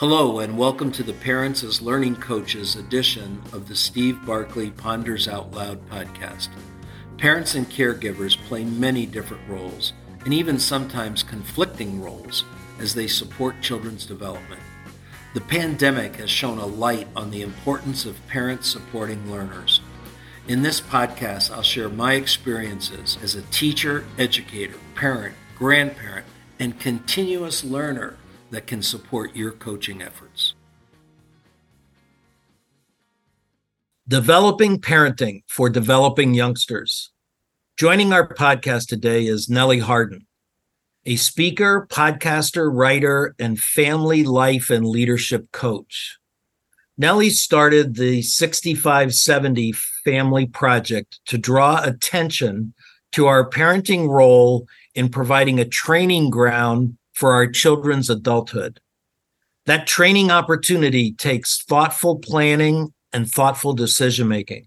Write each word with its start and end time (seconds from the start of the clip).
Hello, 0.00 0.40
and 0.40 0.58
welcome 0.58 0.90
to 0.90 1.04
the 1.04 1.12
Parents 1.12 1.62
as 1.62 1.80
Learning 1.80 2.16
Coaches 2.16 2.74
edition 2.74 3.40
of 3.52 3.68
the 3.68 3.76
Steve 3.76 4.18
Barkley 4.26 4.72
Ponders 4.72 5.28
Out 5.28 5.52
Loud 5.52 5.88
podcast. 5.88 6.48
Parents 7.16 7.54
and 7.54 7.70
caregivers 7.70 8.36
play 8.36 8.64
many 8.64 9.06
different 9.06 9.48
roles, 9.48 9.92
and 10.24 10.34
even 10.34 10.58
sometimes 10.58 11.22
conflicting 11.22 12.02
roles, 12.02 12.44
as 12.80 12.92
they 12.92 13.06
support 13.06 13.60
children's 13.60 14.04
development. 14.04 14.60
The 15.32 15.42
pandemic 15.42 16.16
has 16.16 16.28
shown 16.28 16.58
a 16.58 16.66
light 16.66 17.06
on 17.14 17.30
the 17.30 17.42
importance 17.42 18.04
of 18.04 18.26
parents 18.26 18.68
supporting 18.68 19.30
learners. 19.30 19.80
In 20.48 20.62
this 20.62 20.80
podcast, 20.80 21.52
I'll 21.52 21.62
share 21.62 21.88
my 21.88 22.14
experiences 22.14 23.16
as 23.22 23.36
a 23.36 23.42
teacher, 23.42 24.04
educator, 24.18 24.74
parent, 24.96 25.36
grandparent, 25.56 26.26
and 26.58 26.80
continuous 26.80 27.62
learner 27.62 28.16
that 28.54 28.66
can 28.66 28.82
support 28.82 29.34
your 29.34 29.50
coaching 29.50 30.00
efforts. 30.00 30.54
Developing 34.06 34.80
Parenting 34.80 35.42
for 35.48 35.68
Developing 35.68 36.34
Youngsters. 36.34 37.10
Joining 37.76 38.12
our 38.12 38.28
podcast 38.28 38.86
today 38.86 39.26
is 39.26 39.48
Nellie 39.48 39.80
Harden, 39.80 40.26
a 41.04 41.16
speaker, 41.16 41.88
podcaster, 41.90 42.70
writer, 42.72 43.34
and 43.38 43.58
family 43.58 44.22
life 44.22 44.70
and 44.70 44.86
leadership 44.86 45.50
coach. 45.50 46.18
Nellie 46.96 47.30
started 47.30 47.96
the 47.96 48.22
6570 48.22 49.72
Family 50.04 50.46
Project 50.46 51.18
to 51.26 51.38
draw 51.38 51.82
attention 51.82 52.74
to 53.12 53.26
our 53.26 53.50
parenting 53.50 54.08
role 54.08 54.68
in 54.94 55.08
providing 55.08 55.58
a 55.58 55.64
training 55.64 56.30
ground 56.30 56.96
for 57.14 57.32
our 57.32 57.46
children's 57.46 58.10
adulthood. 58.10 58.80
That 59.66 59.86
training 59.86 60.30
opportunity 60.30 61.12
takes 61.12 61.62
thoughtful 61.62 62.18
planning 62.18 62.92
and 63.12 63.30
thoughtful 63.30 63.72
decision 63.72 64.28
making. 64.28 64.66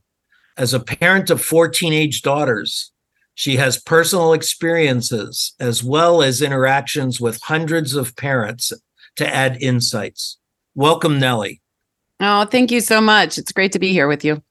As 0.58 0.74
a 0.74 0.80
parent 0.80 1.30
of 1.30 1.42
four 1.42 1.68
teenage 1.68 2.24
daughters, 2.24 2.92
she 3.36 3.58
has 3.58 3.80
personal 3.80 4.34
experiences 4.34 5.54
as 5.60 5.84
well 5.84 6.24
as 6.24 6.42
interactions 6.42 7.22
with 7.22 7.40
hundreds 7.44 7.94
of 7.94 8.16
parents 8.16 8.74
to 9.18 9.28
add 9.32 9.62
insights. 9.62 10.40
Welcome, 10.74 11.20
Nellie. 11.20 11.62
Oh, 12.20 12.46
thank 12.46 12.72
you 12.72 12.82
so 12.82 13.00
much. 13.00 13.38
It's 13.38 13.52
great 13.52 13.74
to 13.74 13.80
be 13.80 13.92
here 13.92 14.08
with 14.08 14.26
you. 14.26 14.42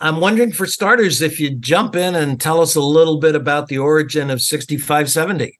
I'm 0.00 0.20
wondering, 0.20 0.52
for 0.52 0.66
starters, 0.66 1.22
if 1.22 1.38
you 1.38 1.50
jump 1.50 1.94
in 1.94 2.14
and 2.14 2.40
tell 2.40 2.60
us 2.60 2.74
a 2.74 2.80
little 2.80 3.18
bit 3.18 3.34
about 3.34 3.68
the 3.68 3.78
origin 3.78 4.30
of 4.30 4.40
6570. 4.40 5.59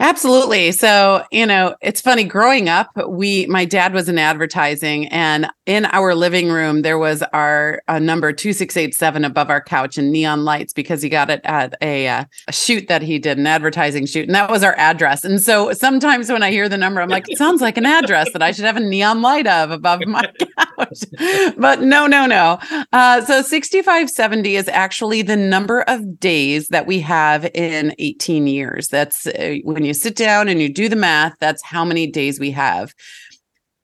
Absolutely. 0.00 0.72
So, 0.72 1.22
you 1.30 1.44
know, 1.44 1.76
it's 1.82 2.00
funny 2.00 2.24
growing 2.24 2.70
up, 2.70 2.88
we 3.06 3.44
my 3.46 3.66
dad 3.66 3.92
was 3.92 4.08
in 4.08 4.18
advertising 4.18 5.06
and 5.08 5.46
in 5.70 5.86
our 5.92 6.16
living 6.16 6.50
room 6.50 6.82
there 6.82 6.98
was 6.98 7.22
our 7.32 7.80
uh, 7.86 8.00
number 8.00 8.32
2687 8.32 9.24
above 9.24 9.50
our 9.50 9.60
couch 9.60 9.96
and 9.96 10.10
neon 10.10 10.44
lights 10.44 10.72
because 10.72 11.00
he 11.00 11.08
got 11.08 11.30
it 11.30 11.40
at 11.44 11.76
a, 11.80 12.08
uh, 12.08 12.24
a 12.48 12.52
shoot 12.52 12.88
that 12.88 13.02
he 13.02 13.20
did 13.20 13.38
an 13.38 13.46
advertising 13.46 14.04
shoot 14.04 14.26
and 14.26 14.34
that 14.34 14.50
was 14.50 14.64
our 14.64 14.74
address. 14.78 15.24
And 15.24 15.40
so 15.40 15.72
sometimes 15.72 16.28
when 16.28 16.42
I 16.42 16.50
hear 16.50 16.68
the 16.68 16.76
number 16.76 17.00
I'm 17.00 17.08
like 17.08 17.30
it 17.30 17.38
sounds 17.38 17.60
like 17.60 17.76
an 17.76 17.86
address 17.86 18.32
that 18.32 18.42
I 18.42 18.50
should 18.50 18.64
have 18.64 18.78
a 18.78 18.80
neon 18.80 19.22
light 19.22 19.46
of 19.46 19.70
above 19.70 20.00
my 20.08 20.22
couch. 20.58 21.54
but 21.56 21.82
no, 21.82 22.08
no, 22.08 22.26
no. 22.26 22.58
Uh, 22.92 23.24
so 23.24 23.40
6570 23.40 24.56
is 24.56 24.66
actually 24.66 25.22
the 25.22 25.36
number 25.36 25.82
of 25.82 26.18
days 26.18 26.66
that 26.68 26.88
we 26.88 26.98
have 26.98 27.48
in 27.54 27.94
18 28.00 28.48
years. 28.48 28.88
That's 28.88 29.28
uh, 29.28 29.58
when 29.62 29.84
you 29.84 29.94
sit 29.94 30.16
down 30.16 30.48
and 30.48 30.60
you 30.60 30.68
do 30.68 30.88
the 30.88 30.96
math, 30.96 31.36
that's 31.38 31.62
how 31.62 31.84
many 31.84 32.08
days 32.08 32.40
we 32.40 32.50
have. 32.50 32.92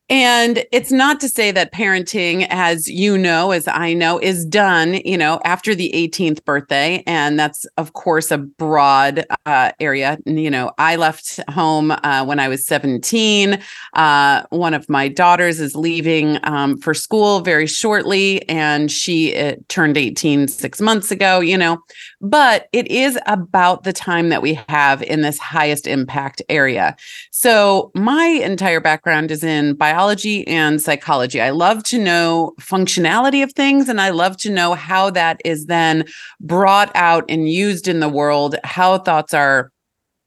And 0.08 0.64
it's 0.70 0.92
not 0.92 1.18
to 1.20 1.28
say 1.28 1.50
that 1.50 1.72
parenting, 1.72 2.46
as 2.48 2.88
you 2.88 3.18
know, 3.18 3.50
as 3.50 3.66
I 3.66 3.92
know, 3.92 4.20
is 4.20 4.46
done, 4.46 5.00
you 5.04 5.18
know, 5.18 5.40
after 5.44 5.74
the 5.74 5.90
18th 5.92 6.44
birthday. 6.44 7.02
And 7.08 7.40
that's, 7.40 7.66
of 7.76 7.94
course, 7.94 8.30
a 8.30 8.38
broad 8.38 9.24
uh, 9.46 9.72
area. 9.80 10.16
You 10.24 10.48
know, 10.48 10.70
I 10.78 10.94
left 10.94 11.40
home 11.50 11.90
uh, 11.90 12.24
when 12.24 12.38
I 12.38 12.46
was 12.46 12.64
17. 12.64 13.60
Uh, 13.94 14.42
one 14.50 14.74
of 14.74 14.88
my 14.88 15.08
daughters 15.08 15.58
is 15.58 15.74
leaving 15.74 16.38
um, 16.44 16.76
for 16.78 16.94
school 16.94 17.40
very 17.40 17.66
shortly, 17.66 18.48
and 18.48 18.92
she 18.92 19.36
uh, 19.36 19.56
turned 19.66 19.96
18 19.96 20.46
six 20.46 20.80
months 20.80 21.10
ago, 21.10 21.40
you 21.40 21.58
know. 21.58 21.78
But 22.20 22.68
it 22.72 22.86
is 22.92 23.18
about 23.26 23.82
the 23.82 23.92
time 23.92 24.28
that 24.28 24.40
we 24.40 24.54
have 24.68 25.02
in 25.02 25.22
this 25.22 25.38
highest 25.38 25.88
impact 25.88 26.42
area. 26.48 26.94
So 27.32 27.90
my 27.94 28.24
entire 28.24 28.80
background 28.80 29.32
is 29.32 29.42
in 29.42 29.74
biology 29.74 29.95
biology 29.96 30.46
and 30.46 30.82
psychology. 30.82 31.40
I 31.40 31.48
love 31.48 31.82
to 31.84 31.98
know 31.98 32.52
functionality 32.60 33.42
of 33.42 33.50
things 33.54 33.88
and 33.88 33.98
I 33.98 34.10
love 34.10 34.36
to 34.38 34.50
know 34.50 34.74
how 34.74 35.08
that 35.10 35.40
is 35.42 35.66
then 35.66 36.04
brought 36.38 36.90
out 36.94 37.24
and 37.30 37.48
used 37.48 37.88
in 37.88 38.00
the 38.00 38.08
world, 38.08 38.56
how 38.62 38.98
thoughts 38.98 39.32
are 39.32 39.72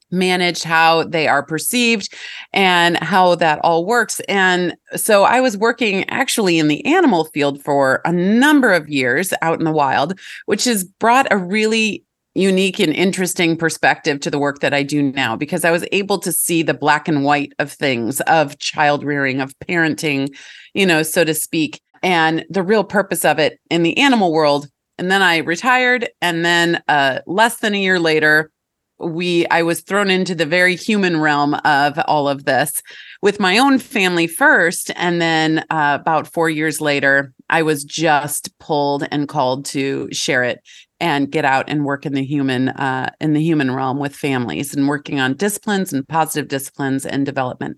managed, 0.10 0.64
how 0.64 1.04
they 1.04 1.28
are 1.28 1.44
perceived, 1.44 2.12
and 2.52 2.98
how 2.98 3.36
that 3.36 3.60
all 3.60 3.86
works. 3.86 4.20
And 4.22 4.76
so 4.96 5.24
I 5.24 5.40
was 5.40 5.56
working 5.56 6.10
actually 6.10 6.58
in 6.58 6.68
the 6.68 6.84
animal 6.84 7.26
field 7.26 7.62
for 7.62 8.02
a 8.06 8.12
number 8.12 8.74
of 8.74 8.90
years 8.90 9.34
out 9.44 9.60
in 9.60 9.66
the 9.66 9.72
wild, 9.72 10.20
which 10.48 10.64
has 10.64 10.84
brought 10.84 11.28
a 11.30 11.38
really 11.38 12.04
unique 12.36 12.80
and 12.80 12.94
interesting 12.94 13.58
perspective 13.58 14.20
to 14.22 14.32
the 14.32 14.40
work 14.40 14.60
that 14.60 14.74
I 14.74 14.84
do 14.84 15.02
now 15.02 15.36
because 15.36 15.66
I 15.66 15.72
was 15.72 15.86
able 15.92 16.20
to 16.20 16.32
see 16.32 16.64
the 16.64 16.74
black 16.74 17.08
and 17.08 17.24
white 17.24 17.54
of 17.60 17.72
things, 17.72 18.22
of 18.22 18.60
child 18.60 19.04
rearing, 19.04 19.42
of 19.42 19.58
parenting, 19.60 20.36
you 20.74 20.86
know, 20.86 21.04
so 21.04 21.24
to 21.24 21.34
speak, 21.34 21.82
and 22.04 22.46
the 22.50 22.64
real 22.64 22.84
purpose 22.84 23.26
of 23.26 23.40
it 23.40 23.60
in 23.70 23.84
the 23.84 23.98
animal 23.98 24.32
world. 24.32 24.68
And 24.98 25.12
then 25.12 25.22
I 25.22 25.38
retired. 25.38 26.10
And 26.22 26.46
then 26.46 26.84
uh, 26.88 27.20
less 27.26 27.58
than 27.58 27.74
a 27.74 27.82
year 27.82 28.00
later, 28.00 28.52
we 29.00 29.48
I 29.48 29.64
was 29.64 29.82
thrown 29.82 30.10
into 30.10 30.36
the 30.36 30.46
very 30.46 30.76
human 30.76 31.20
realm 31.20 31.54
of 31.66 31.98
all 32.06 32.28
of 32.28 32.46
this 32.46 32.82
with 33.22 33.40
my 33.40 33.58
own 33.58 33.80
family 33.80 34.28
first 34.28 34.92
and 34.96 35.22
then 35.22 35.60
uh, 35.70 35.98
about 36.00 36.28
4 36.28 36.50
years 36.50 36.82
later 36.82 37.34
I 37.50 37.62
was 37.64 37.84
just 37.84 38.58
pulled 38.60 39.08
and 39.10 39.28
called 39.28 39.66
to 39.68 40.10
share 40.12 40.44
it 40.44 40.60
and 41.00 41.32
get 41.32 41.46
out 41.46 41.70
and 41.70 41.86
work 41.86 42.06
in 42.06 42.14
the 42.14 42.24
human 42.24 42.70
uh, 42.70 43.10
in 43.20 43.34
the 43.34 43.42
human 43.42 43.72
realm 43.72 44.00
with 44.00 44.16
families 44.16 44.76
and 44.76 44.88
working 44.88 45.20
on 45.20 45.36
disciplines 45.36 45.94
and 45.94 46.08
positive 46.08 46.48
disciplines 46.48 47.06
and 47.06 47.26
development. 47.26 47.78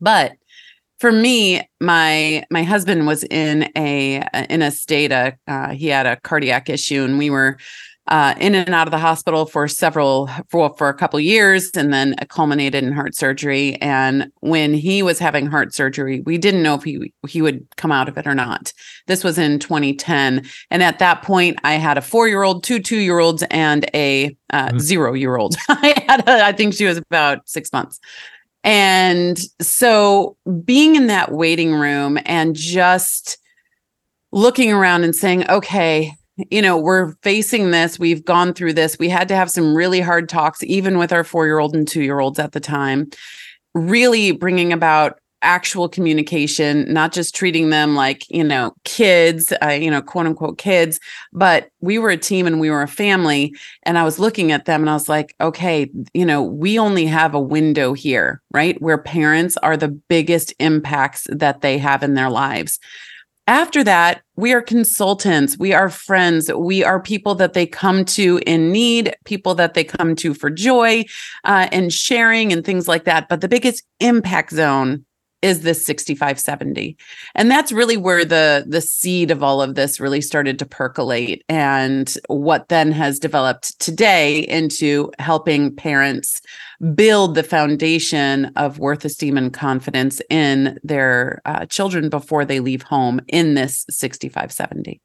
But 0.00 0.32
for 0.98 1.10
me 1.10 1.62
my 1.80 2.44
my 2.50 2.62
husband 2.62 3.06
was 3.06 3.24
in 3.24 3.70
a 3.76 4.22
in 4.48 4.62
a 4.62 4.70
state 4.70 5.12
uh, 5.12 5.32
uh, 5.48 5.70
he 5.70 5.88
had 5.88 6.06
a 6.06 6.16
cardiac 6.16 6.68
issue 6.68 7.02
and 7.02 7.18
we 7.18 7.30
were 7.30 7.56
uh, 8.08 8.34
in 8.40 8.54
and 8.54 8.74
out 8.74 8.86
of 8.86 8.90
the 8.90 8.98
hospital 8.98 9.46
for 9.46 9.68
several 9.68 10.28
for 10.48 10.74
for 10.76 10.88
a 10.88 10.94
couple 10.94 11.20
years, 11.20 11.70
and 11.74 11.92
then 11.92 12.14
culminated 12.28 12.82
in 12.82 12.92
heart 12.92 13.14
surgery. 13.14 13.76
And 13.80 14.32
when 14.40 14.74
he 14.74 15.02
was 15.02 15.18
having 15.18 15.46
heart 15.46 15.72
surgery, 15.74 16.20
we 16.20 16.38
didn't 16.38 16.62
know 16.62 16.74
if 16.74 16.82
he 16.82 17.12
he 17.28 17.40
would 17.42 17.66
come 17.76 17.92
out 17.92 18.08
of 18.08 18.18
it 18.18 18.26
or 18.26 18.34
not. 18.34 18.72
This 19.06 19.22
was 19.22 19.38
in 19.38 19.58
2010, 19.58 20.44
and 20.70 20.82
at 20.82 20.98
that 20.98 21.22
point, 21.22 21.58
I 21.62 21.74
had 21.74 21.98
a 21.98 22.02
four 22.02 22.26
year 22.26 22.42
old, 22.42 22.64
two 22.64 22.80
two 22.80 22.98
year 22.98 23.18
olds, 23.18 23.44
and 23.50 23.88
a 23.94 24.36
uh, 24.52 24.68
mm-hmm. 24.68 24.78
zero 24.78 25.14
year 25.14 25.36
old. 25.36 25.54
I 25.68 25.94
had, 26.08 26.28
a, 26.28 26.44
I 26.44 26.52
think 26.52 26.74
she 26.74 26.86
was 26.86 26.96
about 26.96 27.48
six 27.48 27.72
months. 27.72 28.00
And 28.62 29.38
so 29.60 30.36
being 30.64 30.94
in 30.94 31.06
that 31.06 31.32
waiting 31.32 31.72
room 31.72 32.18
and 32.26 32.54
just 32.54 33.38
looking 34.32 34.72
around 34.72 35.04
and 35.04 35.14
saying, 35.14 35.48
okay, 35.48 36.12
you 36.50 36.62
know, 36.62 36.76
we're 36.76 37.12
facing 37.22 37.70
this. 37.70 37.98
We've 37.98 38.24
gone 38.24 38.54
through 38.54 38.74
this. 38.74 38.98
We 38.98 39.08
had 39.08 39.28
to 39.28 39.36
have 39.36 39.50
some 39.50 39.74
really 39.74 40.00
hard 40.00 40.28
talks, 40.28 40.62
even 40.62 40.98
with 40.98 41.12
our 41.12 41.24
four 41.24 41.46
year 41.46 41.58
old 41.58 41.74
and 41.74 41.86
two 41.86 42.02
year 42.02 42.20
olds 42.20 42.38
at 42.38 42.52
the 42.52 42.60
time, 42.60 43.10
really 43.74 44.32
bringing 44.32 44.72
about 44.72 45.20
actual 45.42 45.88
communication, 45.88 46.92
not 46.92 47.12
just 47.12 47.34
treating 47.34 47.70
them 47.70 47.94
like, 47.94 48.28
you 48.30 48.44
know, 48.44 48.74
kids, 48.84 49.52
uh, 49.62 49.68
you 49.68 49.90
know, 49.90 50.02
quote 50.02 50.26
unquote 50.26 50.58
kids, 50.58 51.00
but 51.32 51.70
we 51.80 51.98
were 51.98 52.10
a 52.10 52.16
team 52.16 52.46
and 52.46 52.60
we 52.60 52.70
were 52.70 52.82
a 52.82 52.88
family. 52.88 53.54
And 53.84 53.96
I 53.96 54.04
was 54.04 54.18
looking 54.18 54.52
at 54.52 54.66
them 54.66 54.82
and 54.82 54.90
I 54.90 54.94
was 54.94 55.08
like, 55.08 55.34
okay, 55.40 55.90
you 56.12 56.26
know, 56.26 56.42
we 56.42 56.78
only 56.78 57.06
have 57.06 57.34
a 57.34 57.40
window 57.40 57.94
here, 57.94 58.42
right? 58.50 58.80
Where 58.82 58.98
parents 58.98 59.56
are 59.58 59.76
the 59.76 59.88
biggest 59.88 60.52
impacts 60.58 61.26
that 61.30 61.62
they 61.62 61.78
have 61.78 62.02
in 62.02 62.14
their 62.14 62.30
lives. 62.30 62.78
After 63.50 63.82
that, 63.82 64.22
we 64.36 64.52
are 64.52 64.62
consultants, 64.62 65.58
we 65.58 65.72
are 65.72 65.90
friends, 65.90 66.52
we 66.52 66.84
are 66.84 67.02
people 67.02 67.34
that 67.34 67.52
they 67.52 67.66
come 67.66 68.04
to 68.04 68.40
in 68.46 68.70
need, 68.70 69.12
people 69.24 69.56
that 69.56 69.74
they 69.74 69.82
come 69.82 70.14
to 70.14 70.34
for 70.34 70.50
joy 70.50 71.04
uh, 71.42 71.66
and 71.72 71.92
sharing 71.92 72.52
and 72.52 72.64
things 72.64 72.86
like 72.86 73.06
that. 73.06 73.28
But 73.28 73.40
the 73.40 73.48
biggest 73.48 73.82
impact 73.98 74.52
zone 74.52 75.04
is 75.42 75.62
this 75.62 75.84
6570 75.84 76.96
and 77.34 77.50
that's 77.50 77.72
really 77.72 77.96
where 77.96 78.24
the 78.24 78.64
the 78.66 78.80
seed 78.80 79.30
of 79.30 79.42
all 79.42 79.62
of 79.62 79.74
this 79.74 80.00
really 80.00 80.20
started 80.20 80.58
to 80.58 80.66
percolate 80.66 81.44
and 81.48 82.16
what 82.28 82.68
then 82.68 82.92
has 82.92 83.18
developed 83.18 83.78
today 83.80 84.40
into 84.40 85.10
helping 85.18 85.74
parents 85.74 86.40
build 86.94 87.34
the 87.34 87.42
foundation 87.42 88.46
of 88.56 88.78
worth 88.78 89.04
esteem 89.04 89.36
and 89.36 89.52
confidence 89.52 90.20
in 90.30 90.78
their 90.82 91.40
uh, 91.44 91.66
children 91.66 92.08
before 92.08 92.44
they 92.44 92.60
leave 92.60 92.82
home 92.82 93.20
in 93.28 93.54
this 93.54 93.86
6570 93.90 95.00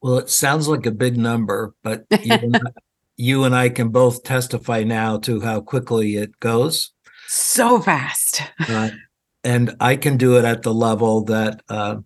well 0.00 0.18
it 0.18 0.30
sounds 0.30 0.68
like 0.68 0.86
a 0.86 0.90
big 0.90 1.16
number 1.16 1.74
but 1.82 2.04
you, 2.22 2.32
and, 2.32 2.56
I, 2.56 2.70
you 3.16 3.44
and 3.44 3.54
i 3.54 3.68
can 3.68 3.90
both 3.90 4.22
testify 4.22 4.82
now 4.82 5.18
to 5.18 5.40
how 5.40 5.60
quickly 5.60 6.16
it 6.16 6.40
goes. 6.40 6.92
So 7.28 7.80
fast. 7.80 8.42
Uh, 8.68 8.90
and 9.44 9.74
I 9.80 9.96
can 9.96 10.16
do 10.16 10.36
it 10.36 10.44
at 10.44 10.62
the 10.62 10.74
level 10.74 11.24
that 11.24 11.62
uh, 11.68 11.96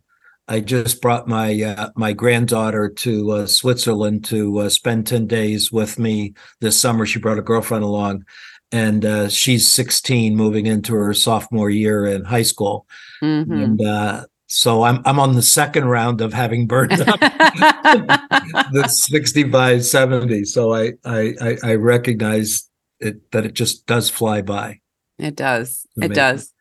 I 0.49 0.61
just 0.61 1.01
brought 1.03 1.27
my 1.29 1.63
uh, 1.63 1.91
my 1.97 2.13
granddaughter 2.13 2.89
to 2.89 3.31
uh, 3.33 3.47
Switzerland 3.47 4.25
to 4.27 4.59
uh, 4.59 4.69
spend 4.69 5.07
ten 5.07 5.27
days 5.27 5.73
with 5.73 5.99
me 5.99 6.35
this 6.61 6.79
summer. 6.79 7.05
She 7.05 7.19
brought 7.19 7.39
a 7.39 7.43
girlfriend 7.43 7.85
along, 7.85 8.25
and 8.71 9.05
uh, 9.05 9.29
she's 9.29 9.71
16, 9.71 10.37
moving 10.37 10.67
into 10.67 10.95
her 10.95 11.15
sophomore 11.15 11.71
year 11.71 12.07
in 12.07 12.25
high 12.25 12.43
school, 12.43 12.87
mm-hmm. 13.23 13.53
and 13.53 13.83
uh, 13.83 14.25
so 14.47 14.85
I'm 14.85 15.03
I'm 15.05 15.19
on 15.19 15.35
the 15.35 15.43
second 15.43 15.87
round 15.87 16.21
of 16.21 16.33
having 16.33 16.67
burned 16.67 16.93
up 16.93 17.21
the 17.21 18.87
65, 18.89 19.85
70. 19.85 20.45
So 20.45 20.75
I 20.75 20.93
I 21.05 21.59
I 21.63 21.75
recognize 21.75 22.71
it 23.01 23.31
that 23.33 23.45
it 23.45 23.55
just 23.55 23.87
does 23.87 24.09
fly 24.11 24.43
by. 24.43 24.81
It 25.19 25.35
does. 25.35 25.87
It 25.97 26.15
does. 26.15 26.53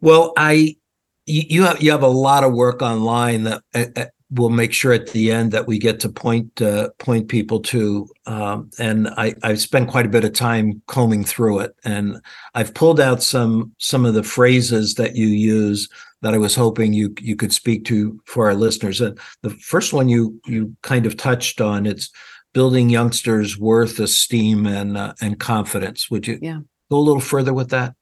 Well, 0.00 0.32
I 0.36 0.76
you 1.26 1.64
have 1.64 1.82
you 1.82 1.90
have 1.90 2.02
a 2.02 2.08
lot 2.08 2.44
of 2.44 2.52
work 2.52 2.82
online 2.82 3.44
that 3.44 3.62
uh, 3.74 3.84
uh, 3.96 4.06
we'll 4.30 4.50
make 4.50 4.72
sure 4.72 4.92
at 4.92 5.10
the 5.10 5.30
end 5.30 5.52
that 5.52 5.66
we 5.66 5.78
get 5.78 6.00
to 6.00 6.08
point 6.08 6.60
uh, 6.62 6.90
point 6.98 7.28
people 7.28 7.60
to. 7.60 8.08
Um, 8.26 8.70
and 8.78 9.08
I 9.08 9.34
I've 9.42 9.60
spent 9.60 9.90
quite 9.90 10.06
a 10.06 10.10
bit 10.10 10.24
of 10.24 10.32
time 10.32 10.82
combing 10.86 11.24
through 11.24 11.60
it, 11.60 11.74
and 11.84 12.20
I've 12.54 12.74
pulled 12.74 13.00
out 13.00 13.22
some 13.22 13.72
some 13.78 14.04
of 14.04 14.14
the 14.14 14.22
phrases 14.22 14.94
that 14.94 15.16
you 15.16 15.26
use 15.26 15.88
that 16.22 16.34
I 16.34 16.38
was 16.38 16.54
hoping 16.54 16.92
you 16.92 17.14
you 17.20 17.36
could 17.36 17.52
speak 17.52 17.84
to 17.86 18.20
for 18.24 18.46
our 18.46 18.54
listeners. 18.54 19.00
And 19.00 19.18
the 19.42 19.50
first 19.50 19.92
one 19.92 20.08
you 20.08 20.40
you 20.46 20.74
kind 20.82 21.06
of 21.06 21.16
touched 21.16 21.60
on 21.60 21.86
it's 21.86 22.10
building 22.54 22.90
youngsters' 22.90 23.58
worth, 23.58 24.00
esteem, 24.00 24.66
and 24.66 24.96
uh, 24.96 25.14
and 25.20 25.38
confidence. 25.38 26.10
Would 26.10 26.26
you 26.26 26.38
yeah. 26.40 26.60
go 26.90 26.98
a 26.98 27.00
little 27.00 27.20
further 27.20 27.52
with 27.52 27.70
that? 27.70 27.94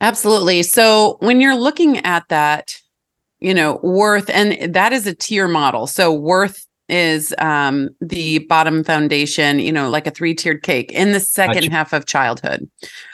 Absolutely. 0.00 0.62
So 0.62 1.16
when 1.20 1.40
you're 1.40 1.56
looking 1.56 1.98
at 1.98 2.28
that, 2.28 2.80
you 3.40 3.54
know, 3.54 3.80
worth, 3.82 4.30
and 4.30 4.74
that 4.74 4.92
is 4.92 5.06
a 5.06 5.14
tier 5.14 5.48
model. 5.48 5.86
So 5.86 6.12
worth 6.12 6.66
is 6.88 7.34
um, 7.38 7.90
the 8.00 8.38
bottom 8.40 8.82
foundation, 8.82 9.58
you 9.58 9.70
know, 9.70 9.90
like 9.90 10.06
a 10.06 10.10
three 10.10 10.34
tiered 10.34 10.62
cake 10.62 10.90
in 10.92 11.12
the 11.12 11.20
second 11.20 11.54
gotcha. 11.54 11.70
half 11.70 11.92
of 11.92 12.06
childhood. 12.06 12.68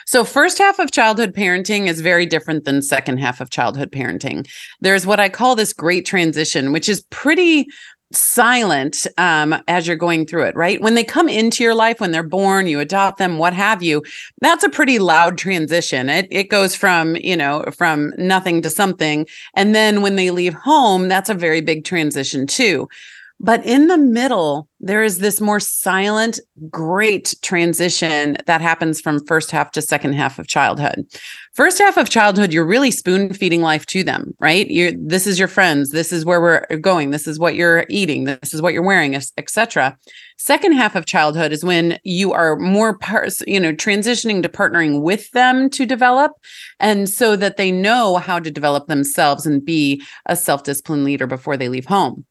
So, 0.05 0.23
first 0.23 0.57
half 0.57 0.79
of 0.79 0.91
childhood 0.91 1.33
parenting 1.33 1.87
is 1.87 1.99
very 1.99 2.25
different 2.25 2.63
than 2.63 2.81
second 2.81 3.17
half 3.17 3.41
of 3.41 3.49
childhood 3.49 3.91
parenting. 3.91 4.47
There's 4.79 5.05
what 5.05 5.19
I 5.19 5.29
call 5.29 5.55
this 5.55 5.73
great 5.73 6.05
transition, 6.05 6.71
which 6.71 6.87
is 6.87 7.01
pretty 7.09 7.67
silent 8.15 9.07
um, 9.17 9.55
as 9.67 9.87
you're 9.87 9.95
going 9.95 10.25
through 10.25 10.43
it, 10.43 10.55
right? 10.55 10.81
When 10.81 10.95
they 10.95 11.03
come 11.03 11.29
into 11.29 11.63
your 11.63 11.75
life, 11.75 11.99
when 11.99 12.11
they're 12.11 12.23
born, 12.23 12.67
you 12.67 12.79
adopt 12.79 13.17
them, 13.17 13.37
what 13.37 13.53
have 13.53 13.83
you, 13.83 14.03
that's 14.41 14.63
a 14.63 14.69
pretty 14.69 14.99
loud 14.99 15.37
transition. 15.37 16.09
It, 16.09 16.27
it 16.31 16.49
goes 16.49 16.75
from, 16.75 17.15
you 17.17 17.37
know, 17.37 17.65
from 17.75 18.13
nothing 18.17 18.61
to 18.61 18.69
something. 18.69 19.27
And 19.53 19.75
then 19.75 20.01
when 20.01 20.15
they 20.15 20.31
leave 20.31 20.53
home, 20.53 21.07
that's 21.07 21.29
a 21.29 21.33
very 21.33 21.61
big 21.61 21.85
transition 21.85 22.47
too. 22.47 22.87
But 23.39 23.65
in 23.65 23.87
the 23.87 23.97
middle, 23.97 24.69
there 24.79 25.03
is 25.03 25.17
this 25.17 25.41
more 25.41 25.59
silent, 25.59 26.39
great 26.69 27.35
transition 27.41 28.37
that 28.45 28.61
happens 28.61 29.01
from 29.01 29.25
first 29.25 29.51
half 29.51 29.71
to 29.71 29.81
second 29.81 30.13
half 30.13 30.39
of 30.39 30.47
childhood. 30.47 31.05
First 31.53 31.79
half 31.79 31.97
of 31.97 32.09
childhood, 32.09 32.53
you're 32.53 32.65
really 32.65 32.91
spoon 32.91 33.33
feeding 33.33 33.61
life 33.61 33.85
to 33.87 34.03
them, 34.03 34.33
right? 34.39 34.67
You 34.69 34.97
this 34.97 35.27
is 35.27 35.37
your 35.37 35.49
friends, 35.49 35.91
this 35.91 36.13
is 36.13 36.23
where 36.23 36.39
we're 36.39 36.65
going, 36.77 37.11
this 37.11 37.27
is 37.27 37.37
what 37.37 37.55
you're 37.55 37.85
eating, 37.89 38.23
this 38.23 38.53
is 38.53 38.61
what 38.61 38.73
you're 38.73 38.81
wearing, 38.81 39.15
etc. 39.15 39.97
Second 40.37 40.73
half 40.73 40.95
of 40.95 41.05
childhood 41.05 41.51
is 41.51 41.63
when 41.63 41.99
you 42.03 42.31
are 42.31 42.55
more, 42.55 42.97
par- 42.97 43.27
you 43.45 43.59
know, 43.59 43.73
transitioning 43.73 44.43
to 44.43 44.49
partnering 44.49 45.01
with 45.01 45.29
them 45.31 45.69
to 45.71 45.85
develop, 45.85 46.31
and 46.79 47.09
so 47.09 47.35
that 47.35 47.57
they 47.57 47.71
know 47.71 48.15
how 48.15 48.39
to 48.39 48.49
develop 48.49 48.87
themselves 48.87 49.45
and 49.45 49.65
be 49.65 50.01
a 50.25 50.37
self-disciplined 50.37 51.03
leader 51.03 51.27
before 51.27 51.57
they 51.57 51.67
leave 51.67 51.85
home. 51.85 52.25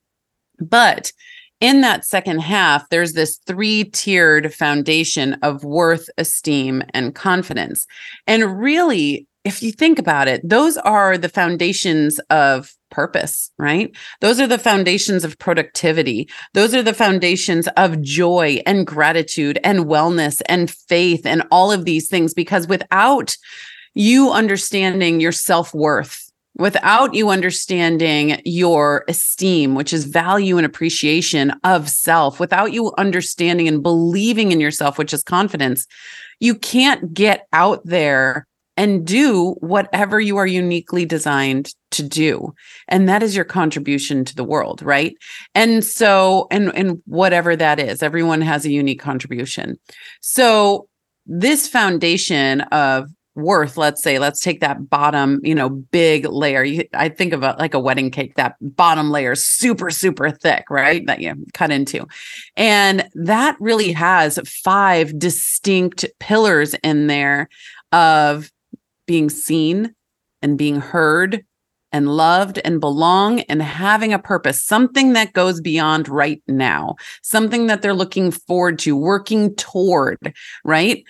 But 0.61 1.13
in 1.61 1.81
that 1.81 2.05
second 2.05 2.41
half, 2.41 2.89
there's 2.91 3.15
this 3.15 3.39
three 3.47 3.85
tiered 3.85 4.53
foundation 4.53 5.35
of 5.43 5.65
worth, 5.65 6.11
esteem, 6.19 6.83
and 6.93 7.15
confidence. 7.15 7.87
And 8.27 8.59
really, 8.59 9.27
if 9.45 9.63
you 9.63 9.73
think 9.73 9.99
about 9.99 10.27
it, 10.27 10.47
those 10.47 10.77
are 10.79 11.17
the 11.19 11.29
foundations 11.29 12.19
of 12.31 12.75
purpose, 12.91 13.51
right? 13.59 13.95
Those 14.21 14.41
are 14.41 14.47
the 14.47 14.59
foundations 14.59 15.25
of 15.25 15.39
productivity. 15.39 16.29
Those 16.55 16.75
are 16.75 16.83
the 16.83 16.95
foundations 16.95 17.69
of 17.77 18.01
joy 18.01 18.63
and 18.67 18.87
gratitude 18.87 19.59
and 19.65 19.81
wellness 19.81 20.41
and 20.47 20.71
faith 20.71 21.27
and 21.27 21.43
all 21.51 21.73
of 21.73 21.85
these 21.85 22.09
things. 22.09 22.33
Because 22.33 22.67
without 22.67 23.37
you 23.95 24.31
understanding 24.33 25.21
your 25.21 25.33
self 25.33 25.75
worth, 25.75 26.24
without 26.57 27.15
you 27.15 27.31
understanding 27.31 28.41
your 28.45 29.05
esteem, 29.09 29.75
which 29.75 29.93
is 29.93 30.05
value 30.05 30.57
and 30.57 30.67
appreciation 30.67 31.53
of 31.65 31.89
self, 31.89 32.39
without 32.39 32.73
you 32.73 32.93
understanding 32.97 33.67
and 33.67 33.83
believing 33.83 34.53
in 34.53 34.61
yourself, 34.61 34.99
which 34.99 35.13
is 35.13 35.23
confidence, 35.23 35.87
you 36.41 36.55
can't 36.55 37.13
get 37.13 37.47
out 37.53 37.85
there 37.85 38.47
and 38.77 39.07
do 39.07 39.53
whatever 39.61 40.21
you 40.21 40.37
are 40.37 40.47
uniquely 40.47 41.05
designed 41.05 41.73
to 41.93 42.03
do. 42.03 42.53
And 42.89 43.09
that 43.09 43.23
is 43.23 43.37
your 43.37 43.45
contribution 43.45 44.25
to 44.25 44.35
the 44.35 44.45
world 44.45 44.83
right? 44.83 45.17
And 45.55 45.85
so 45.85 46.49
and 46.51 46.75
and 46.75 47.01
whatever 47.07 47.55
that 47.57 47.79
is 47.79 48.03
everyone 48.03 48.41
has 48.41 48.65
a 48.65 48.73
unique 48.73 49.01
contribution. 49.01 49.79
So 50.21 50.89
this 51.27 51.69
foundation 51.69 52.63
of 52.63 53.11
worth 53.37 53.77
let's 53.77 54.03
say 54.03 54.19
let's 54.19 54.41
take 54.41 54.61
that 54.61 54.89
bottom 54.89 55.41
you 55.43 55.55
know 55.55 55.69
big 55.69 56.25
layer 56.27 56.63
you, 56.63 56.85
i 56.95 57.09
think 57.09 57.33
of 57.33 57.43
it 57.43 57.59
like 57.59 57.75
a 57.75 57.81
wedding 57.81 58.11
cake 58.11 58.35
that 58.37 58.55
bottom 58.61 59.11
layer 59.11 59.35
super 59.35 59.91
super 59.91 60.31
thick 60.31 60.65
right 60.71 61.07
that 61.07 61.21
you 61.21 61.35
cut 61.53 61.71
into 61.71 62.07
and 62.57 63.09
that 63.15 63.57
really 63.59 63.93
has 63.93 64.39
five 64.47 65.19
distinct 65.19 66.05
pillars 66.21 66.75
in 66.85 67.09
there 67.09 67.49
of 67.93 68.51
being 69.07 69.29
seen 69.29 69.95
and 70.43 70.59
being 70.59 70.81
heard 70.81 71.45
and 71.95 72.09
loved 72.09 72.61
and 72.65 72.81
belong 72.81 73.41
and 73.43 73.63
having 73.63 74.13
a 74.13 74.19
purpose, 74.19 74.65
something 74.65 75.13
that 75.13 75.33
goes 75.33 75.61
beyond 75.61 76.09
right 76.09 76.43
now, 76.49 76.97
something 77.23 77.69
that 77.69 77.83
they're 77.83 77.95
looking 77.95 78.33
forward 78.33 78.81
to, 78.81 78.97
working 78.97 79.55
toward, 79.55 80.35
right? 80.65 81.05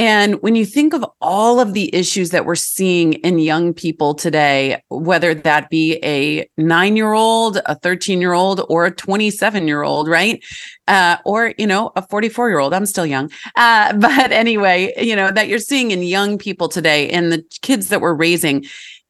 And 0.00 0.40
when 0.40 0.54
you 0.54 0.64
think 0.64 0.94
of 0.94 1.04
all 1.20 1.60
of 1.60 1.74
the 1.74 1.94
issues 1.94 2.30
that 2.30 2.46
we're 2.46 2.54
seeing 2.54 3.12
in 3.12 3.38
young 3.38 3.74
people 3.74 4.14
today, 4.14 4.82
whether 4.88 5.34
that 5.34 5.68
be 5.68 5.98
a 6.02 6.48
nine 6.56 6.96
year 6.96 7.12
old, 7.12 7.60
a 7.66 7.74
13 7.74 8.18
year 8.18 8.32
old, 8.32 8.62
or 8.70 8.86
a 8.86 8.90
27 8.90 9.68
year 9.68 9.82
old, 9.82 10.08
right? 10.08 10.42
Uh, 10.88 11.18
or, 11.26 11.52
you 11.58 11.66
know, 11.66 11.92
a 11.96 12.08
44 12.08 12.48
year 12.48 12.60
old, 12.60 12.72
I'm 12.72 12.86
still 12.86 13.04
young. 13.04 13.30
Uh, 13.56 13.92
but 13.98 14.32
anyway, 14.32 14.90
you 14.96 15.14
know, 15.14 15.30
that 15.32 15.48
you're 15.48 15.58
seeing 15.58 15.90
in 15.90 16.02
young 16.02 16.38
people 16.38 16.70
today 16.70 17.10
and 17.10 17.30
the 17.30 17.44
kids 17.60 17.88
that 17.88 18.00
we're 18.00 18.14
raising, 18.14 18.64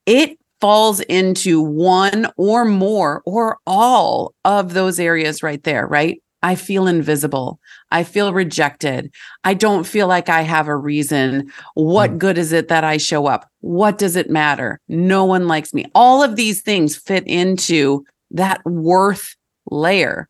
it 0.07 0.41
falls 0.61 0.99
into 1.03 1.63
one 1.63 2.27
or 2.37 2.65
more 2.65 3.23
or 3.27 3.59
all 3.65 4.35
of 4.45 4.75
those 4.75 4.99
areas 4.99 5.41
right 5.41 5.63
there, 5.63 5.87
right? 5.87 6.21
I 6.43 6.55
feel 6.55 6.87
invisible. 6.87 7.61
I 7.91 8.03
feel 8.03 8.33
rejected. 8.33 9.13
I 9.45 9.55
don't 9.55 9.87
feel 9.87 10.07
like 10.07 10.29
I 10.29 10.43
have 10.43 10.69
a 10.69 10.77
reason. 10.77 11.53
What 11.75 12.13
mm. 12.13 12.19
good 12.19 12.39
is 12.39 12.53
it 12.53 12.69
that 12.69 12.85
I 12.85 12.97
show 12.97 13.27
up? 13.27 13.49
What 13.61 13.99
does 13.99 14.17
it 14.17 14.31
matter? 14.31 14.81
No 14.89 15.25
one 15.25 15.49
likes 15.49 15.75
me. 15.75 15.85
All 15.95 16.23
of 16.23 16.37
these 16.37 16.63
things 16.63 16.97
fit 16.97 17.27
into 17.27 18.05
that 18.31 18.65
worth 18.65 19.37
layer. 19.71 20.29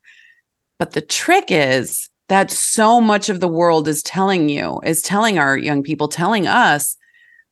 But 0.79 0.93
the 0.93 1.01
trick 1.01 1.47
is 1.49 2.09
that 2.29 2.51
so 2.51 3.01
much 3.01 3.29
of 3.29 3.41
the 3.41 3.49
world 3.49 3.87
is 3.87 4.03
telling 4.03 4.49
you, 4.49 4.81
is 4.85 5.03
telling 5.03 5.39
our 5.39 5.57
young 5.57 5.83
people, 5.83 6.09
telling 6.09 6.47
us 6.47 6.97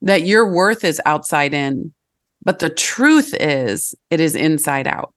that 0.03 0.23
your 0.23 0.51
worth 0.51 0.85
is 0.85 1.01
outside 1.05 1.53
in. 1.53 1.93
But 2.45 2.61
the 2.61 2.71
truth 2.71 3.35
is, 3.39 3.95
it 4.11 4.21
is 4.21 4.35
inside 4.35 4.87
out. 4.87 5.13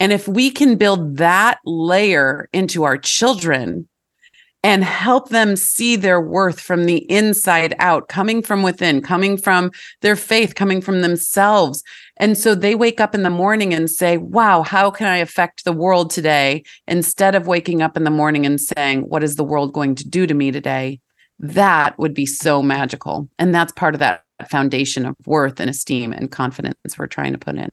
And 0.00 0.12
if 0.12 0.28
we 0.28 0.50
can 0.50 0.76
build 0.76 1.16
that 1.16 1.58
layer 1.64 2.48
into 2.52 2.84
our 2.84 2.96
children, 2.96 3.88
and 4.64 4.82
help 4.82 5.28
them 5.28 5.54
see 5.54 5.94
their 5.96 6.20
worth 6.20 6.60
from 6.60 6.84
the 6.84 7.10
inside 7.10 7.74
out, 7.78 8.08
coming 8.08 8.42
from 8.42 8.62
within, 8.62 9.00
coming 9.00 9.36
from 9.36 9.70
their 10.00 10.16
faith, 10.16 10.54
coming 10.54 10.80
from 10.80 11.00
themselves. 11.00 11.82
And 12.16 12.36
so 12.36 12.54
they 12.54 12.74
wake 12.74 13.00
up 13.00 13.14
in 13.14 13.22
the 13.22 13.30
morning 13.30 13.72
and 13.72 13.88
say, 13.88 14.16
Wow, 14.16 14.62
how 14.62 14.90
can 14.90 15.06
I 15.06 15.18
affect 15.18 15.64
the 15.64 15.72
world 15.72 16.10
today? 16.10 16.64
Instead 16.88 17.34
of 17.34 17.46
waking 17.46 17.82
up 17.82 17.96
in 17.96 18.04
the 18.04 18.10
morning 18.10 18.44
and 18.44 18.60
saying, 18.60 19.02
What 19.02 19.22
is 19.22 19.36
the 19.36 19.44
world 19.44 19.72
going 19.72 19.94
to 19.94 20.08
do 20.08 20.26
to 20.26 20.34
me 20.34 20.50
today? 20.50 21.00
That 21.38 21.96
would 21.98 22.14
be 22.14 22.26
so 22.26 22.60
magical. 22.60 23.28
And 23.38 23.54
that's 23.54 23.72
part 23.72 23.94
of 23.94 24.00
that 24.00 24.24
foundation 24.50 25.06
of 25.06 25.14
worth 25.24 25.60
and 25.60 25.70
esteem 25.70 26.12
and 26.12 26.30
confidence 26.30 26.76
we're 26.98 27.06
trying 27.06 27.32
to 27.32 27.38
put 27.38 27.56
in. 27.56 27.70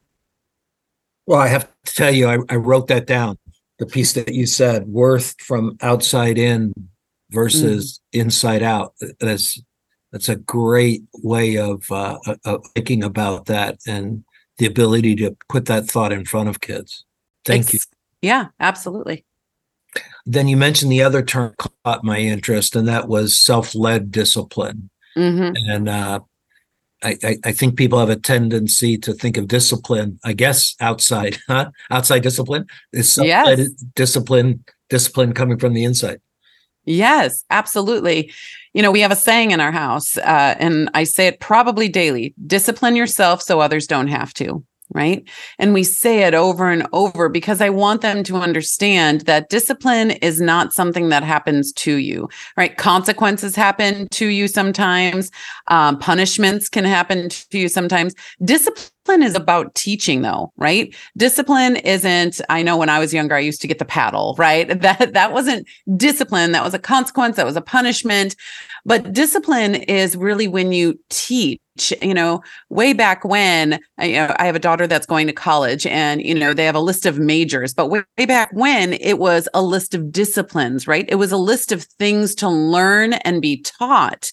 Well, 1.26 1.40
I 1.40 1.48
have 1.48 1.68
to 1.84 1.94
tell 1.94 2.14
you, 2.14 2.28
I, 2.28 2.38
I 2.48 2.56
wrote 2.56 2.86
that 2.88 3.06
down 3.06 3.38
the 3.78 3.86
piece 3.86 4.12
that 4.14 4.32
you 4.32 4.46
said 4.46 4.86
worth 4.86 5.40
from 5.40 5.76
outside 5.82 6.38
in 6.38 6.72
versus 7.30 8.00
mm. 8.14 8.20
inside 8.20 8.62
out. 8.62 8.94
That's 9.20 9.60
that's 10.12 10.28
a 10.28 10.36
great 10.36 11.02
way 11.22 11.58
of, 11.58 11.90
uh, 11.90 12.18
of 12.44 12.64
thinking 12.74 13.02
about 13.02 13.46
that 13.46 13.78
and 13.86 14.24
the 14.56 14.64
ability 14.64 15.14
to 15.16 15.36
put 15.48 15.66
that 15.66 15.86
thought 15.86 16.12
in 16.12 16.24
front 16.24 16.48
of 16.48 16.60
kids. 16.60 17.04
Thank 17.44 17.64
it's, 17.64 17.74
you. 17.74 17.80
Yeah 18.22 18.46
absolutely. 18.58 19.26
Then 20.24 20.48
you 20.48 20.56
mentioned 20.56 20.90
the 20.90 21.02
other 21.02 21.22
term 21.22 21.54
caught 21.58 22.04
my 22.04 22.18
interest 22.18 22.76
and 22.76 22.88
that 22.88 23.08
was 23.08 23.36
self-led 23.36 24.10
discipline. 24.10 24.90
Mm-hmm. 25.16 25.70
and 25.70 25.88
uh, 25.88 26.20
I, 27.02 27.36
I, 27.44 27.52
think 27.52 27.76
people 27.76 27.98
have 27.98 28.08
a 28.08 28.16
tendency 28.16 28.96
to 28.98 29.12
think 29.12 29.36
of 29.36 29.48
discipline, 29.48 30.18
I 30.24 30.32
guess, 30.32 30.74
outside, 30.80 31.36
huh? 31.46 31.70
outside 31.90 32.22
discipline 32.22 32.66
is 32.92 33.18
yes. 33.22 33.68
discipline, 33.94 34.64
discipline 34.88 35.34
coming 35.34 35.58
from 35.58 35.74
the 35.74 35.84
inside. 35.84 36.20
Yes, 36.84 37.44
absolutely. 37.50 38.32
You 38.72 38.80
know, 38.80 38.90
we 38.90 39.00
have 39.00 39.10
a 39.10 39.16
saying 39.16 39.50
in 39.50 39.60
our 39.60 39.72
house, 39.72 40.16
uh, 40.18 40.54
and 40.58 40.88
I 40.94 41.04
say 41.04 41.26
it 41.26 41.40
probably 41.40 41.88
daily 41.88 42.34
discipline 42.46 42.96
yourself 42.96 43.42
so 43.42 43.60
others 43.60 43.86
don't 43.86 44.08
have 44.08 44.32
to 44.34 44.64
right? 44.94 45.28
And 45.58 45.74
we 45.74 45.82
say 45.82 46.22
it 46.22 46.34
over 46.34 46.70
and 46.70 46.86
over 46.92 47.28
because 47.28 47.60
I 47.60 47.70
want 47.70 48.02
them 48.02 48.22
to 48.24 48.36
understand 48.36 49.22
that 49.22 49.48
discipline 49.48 50.12
is 50.12 50.40
not 50.40 50.72
something 50.72 51.08
that 51.08 51.24
happens 51.24 51.72
to 51.74 51.96
you, 51.96 52.28
right? 52.56 52.76
Consequences 52.76 53.56
happen 53.56 54.08
to 54.12 54.26
you 54.26 54.48
sometimes, 54.48 55.30
um, 55.68 55.98
punishments 55.98 56.68
can 56.68 56.84
happen 56.84 57.28
to 57.28 57.58
you 57.58 57.68
sometimes. 57.68 58.14
Discipline 58.44 59.22
is 59.22 59.36
about 59.36 59.72
teaching 59.76 60.22
though 60.22 60.52
right 60.56 60.92
discipline 61.16 61.76
isn't 61.76 62.40
i 62.48 62.60
know 62.60 62.76
when 62.76 62.88
i 62.88 62.98
was 62.98 63.14
younger 63.14 63.36
i 63.36 63.38
used 63.38 63.60
to 63.60 63.68
get 63.68 63.78
the 63.78 63.84
paddle 63.84 64.34
right 64.36 64.80
that 64.80 65.12
that 65.12 65.32
wasn't 65.32 65.64
discipline 65.96 66.50
that 66.50 66.64
was 66.64 66.74
a 66.74 66.78
consequence 66.78 67.36
that 67.36 67.46
was 67.46 67.54
a 67.54 67.60
punishment 67.60 68.34
but 68.84 69.12
discipline 69.12 69.76
is 69.76 70.16
really 70.16 70.48
when 70.48 70.72
you 70.72 70.98
teach 71.08 71.60
you 72.02 72.14
know, 72.14 72.42
way 72.68 72.92
back 72.92 73.24
when, 73.24 73.80
you 74.00 74.12
know, 74.12 74.34
I 74.38 74.46
have 74.46 74.56
a 74.56 74.60
daughter 74.60 74.86
that's 74.86 75.06
going 75.06 75.26
to 75.26 75.32
college 75.32 75.86
and, 75.86 76.22
you 76.22 76.34
know, 76.34 76.54
they 76.54 76.64
have 76.64 76.74
a 76.74 76.80
list 76.80 77.06
of 77.06 77.18
majors, 77.18 77.74
but 77.74 77.88
way, 77.88 78.02
way 78.18 78.26
back 78.26 78.50
when 78.52 78.94
it 78.94 79.18
was 79.18 79.48
a 79.54 79.62
list 79.62 79.94
of 79.94 80.10
disciplines, 80.10 80.86
right? 80.86 81.04
It 81.08 81.16
was 81.16 81.32
a 81.32 81.36
list 81.36 81.72
of 81.72 81.84
things 81.84 82.34
to 82.36 82.48
learn 82.48 83.14
and 83.14 83.42
be 83.42 83.62
taught. 83.62 84.32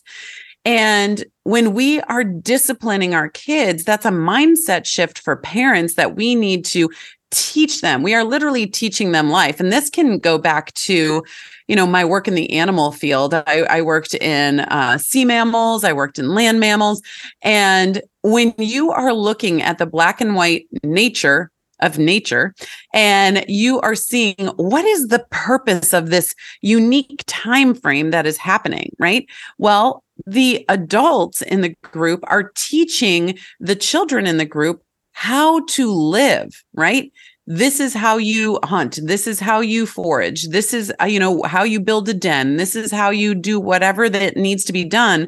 And 0.65 1.25
when 1.43 1.73
we 1.73 1.99
are 2.01 2.23
disciplining 2.23 3.13
our 3.13 3.29
kids, 3.29 3.83
that's 3.83 4.05
a 4.05 4.11
mindset 4.11 4.85
shift 4.85 5.19
for 5.19 5.35
parents 5.35 5.95
that 5.95 6.15
we 6.15 6.35
need 6.35 6.63
to 6.65 6.89
teach 7.31 7.81
them. 7.81 8.03
We 8.03 8.13
are 8.13 8.23
literally 8.23 8.67
teaching 8.67 9.11
them 9.11 9.29
life. 9.29 9.59
And 9.59 9.71
this 9.71 9.89
can 9.89 10.19
go 10.19 10.37
back 10.37 10.73
to, 10.75 11.23
you 11.67 11.75
know, 11.75 11.87
my 11.87 12.05
work 12.05 12.27
in 12.27 12.35
the 12.35 12.53
animal 12.53 12.91
field. 12.91 13.33
I, 13.33 13.65
I 13.69 13.81
worked 13.81 14.13
in 14.13 14.61
uh, 14.61 14.97
sea 14.99 15.25
mammals, 15.25 15.83
I 15.83 15.93
worked 15.93 16.19
in 16.19 16.35
land 16.35 16.59
mammals. 16.59 17.01
And 17.41 18.01
when 18.21 18.53
you 18.57 18.91
are 18.91 19.13
looking 19.13 19.61
at 19.61 19.79
the 19.79 19.85
black 19.85 20.21
and 20.21 20.35
white 20.35 20.67
nature 20.83 21.51
of 21.83 21.99
nature 21.99 22.53
and 22.93 23.45
you 23.47 23.79
are 23.81 23.95
seeing 23.95 24.47
what 24.55 24.85
is 24.85 25.07
the 25.07 25.25
purpose 25.29 25.93
of 25.93 26.09
this 26.09 26.33
unique 26.61 27.23
time 27.27 27.75
frame 27.75 28.11
that 28.11 28.25
is 28.25 28.37
happening 28.37 28.91
right 28.99 29.27
well 29.57 30.03
the 30.25 30.65
adults 30.69 31.41
in 31.41 31.61
the 31.61 31.75
group 31.83 32.23
are 32.27 32.51
teaching 32.55 33.37
the 33.59 33.75
children 33.75 34.25
in 34.25 34.37
the 34.37 34.45
group 34.45 34.83
how 35.13 35.63
to 35.65 35.91
live, 35.91 36.63
right? 36.73 37.11
This 37.45 37.79
is 37.79 37.93
how 37.93 38.17
you 38.17 38.59
hunt. 38.63 38.99
This 39.03 39.27
is 39.27 39.39
how 39.39 39.61
you 39.61 39.85
forage. 39.85 40.47
This 40.49 40.73
is, 40.73 40.93
uh, 41.01 41.05
you 41.05 41.19
know, 41.19 41.43
how 41.43 41.63
you 41.63 41.79
build 41.79 42.09
a 42.09 42.13
den. 42.13 42.57
This 42.57 42.75
is 42.75 42.91
how 42.91 43.09
you 43.09 43.35
do 43.35 43.59
whatever 43.59 44.09
that 44.09 44.37
needs 44.37 44.63
to 44.65 44.73
be 44.73 44.85
done. 44.85 45.27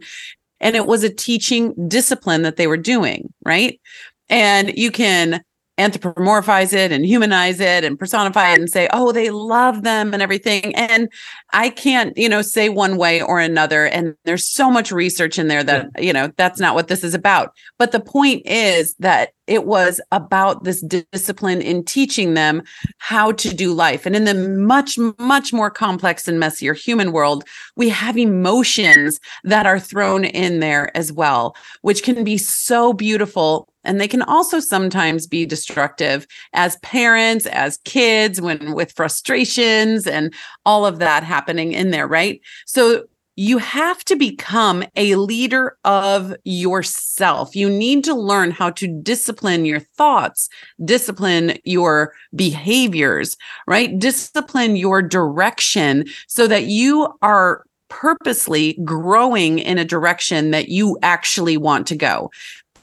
And 0.59 0.75
it 0.75 0.87
was 0.87 1.03
a 1.03 1.13
teaching 1.13 1.73
discipline 1.87 2.41
that 2.43 2.55
they 2.55 2.67
were 2.67 2.77
doing, 2.77 3.33
right? 3.45 3.79
And 4.29 4.75
you 4.77 4.91
can 4.91 5.43
anthropomorphize 5.77 6.73
it 6.73 6.91
and 6.91 7.05
humanize 7.05 7.59
it 7.59 7.83
and 7.83 7.99
personify 7.99 8.51
it 8.53 8.59
and 8.59 8.69
say, 8.69 8.87
oh, 8.93 9.11
they 9.11 9.29
love 9.29 9.83
them 9.83 10.13
and 10.13 10.23
everything. 10.23 10.73
And 10.75 11.11
I 11.51 11.69
can't, 11.69 12.17
you 12.17 12.29
know, 12.29 12.41
say 12.41 12.69
one 12.69 12.97
way 12.97 13.21
or 13.21 13.39
another. 13.39 13.85
And 13.85 14.15
there's 14.23 14.47
so 14.47 14.71
much 14.71 14.91
research 14.91 15.37
in 15.37 15.47
there 15.47 15.63
that, 15.63 15.89
you 16.01 16.13
know, 16.13 16.31
that's 16.37 16.59
not 16.59 16.75
what 16.75 16.87
this 16.87 17.03
is 17.03 17.13
about. 17.13 17.53
But 17.77 17.91
the 17.91 17.99
point 17.99 18.45
is 18.45 18.95
that 18.99 19.31
it 19.47 19.65
was 19.65 20.01
about 20.11 20.63
this 20.63 20.81
discipline 20.81 21.61
in 21.61 21.83
teaching 21.83 22.33
them 22.33 22.63
how 22.97 23.31
to 23.33 23.53
do 23.53 23.73
life. 23.73 24.05
And 24.05 24.15
in 24.15 24.23
the 24.25 24.33
much, 24.33 24.97
much 25.19 25.53
more 25.53 25.69
complex 25.69 26.27
and 26.27 26.39
messier 26.39 26.73
human 26.73 27.11
world, 27.11 27.43
we 27.75 27.89
have 27.89 28.17
emotions 28.17 29.19
that 29.43 29.65
are 29.65 29.79
thrown 29.79 30.25
in 30.25 30.61
there 30.61 30.95
as 30.97 31.11
well, 31.11 31.55
which 31.81 32.01
can 32.01 32.23
be 32.23 32.37
so 32.37 32.93
beautiful. 32.93 33.67
And 33.85 34.01
they 34.01 34.07
can 34.07 34.21
also 34.23 34.59
sometimes 34.59 35.27
be 35.27 35.45
destructive 35.45 36.27
as 36.53 36.77
parents, 36.77 37.45
as 37.45 37.77
kids, 37.85 38.41
when 38.41 38.73
with 38.73 38.91
frustrations 38.91 40.07
and 40.07 40.33
all 40.65 40.85
of 40.85 40.99
that 40.99 41.23
happening 41.23 41.71
in 41.71 41.91
there, 41.91 42.07
right? 42.07 42.41
So 42.65 43.05
you 43.37 43.57
have 43.57 44.03
to 44.05 44.15
become 44.15 44.83
a 44.95 45.15
leader 45.15 45.77
of 45.83 46.33
yourself. 46.45 47.55
You 47.55 47.69
need 47.69 48.03
to 48.05 48.13
learn 48.13 48.51
how 48.51 48.69
to 48.71 48.87
discipline 48.87 49.65
your 49.65 49.81
thoughts, 49.81 50.47
discipline 50.85 51.57
your 51.65 52.13
behaviors, 52.33 53.35
right? 53.67 53.97
Discipline 53.99 54.77
your 54.77 55.01
direction 55.01 56.05
so 56.27 56.47
that 56.47 56.65
you 56.65 57.13
are 57.21 57.65
purposely 57.89 58.79
growing 58.83 59.59
in 59.59 59.77
a 59.77 59.85
direction 59.85 60.51
that 60.51 60.69
you 60.69 60.97
actually 61.01 61.57
want 61.57 61.87
to 61.87 61.95
go. 61.95 62.31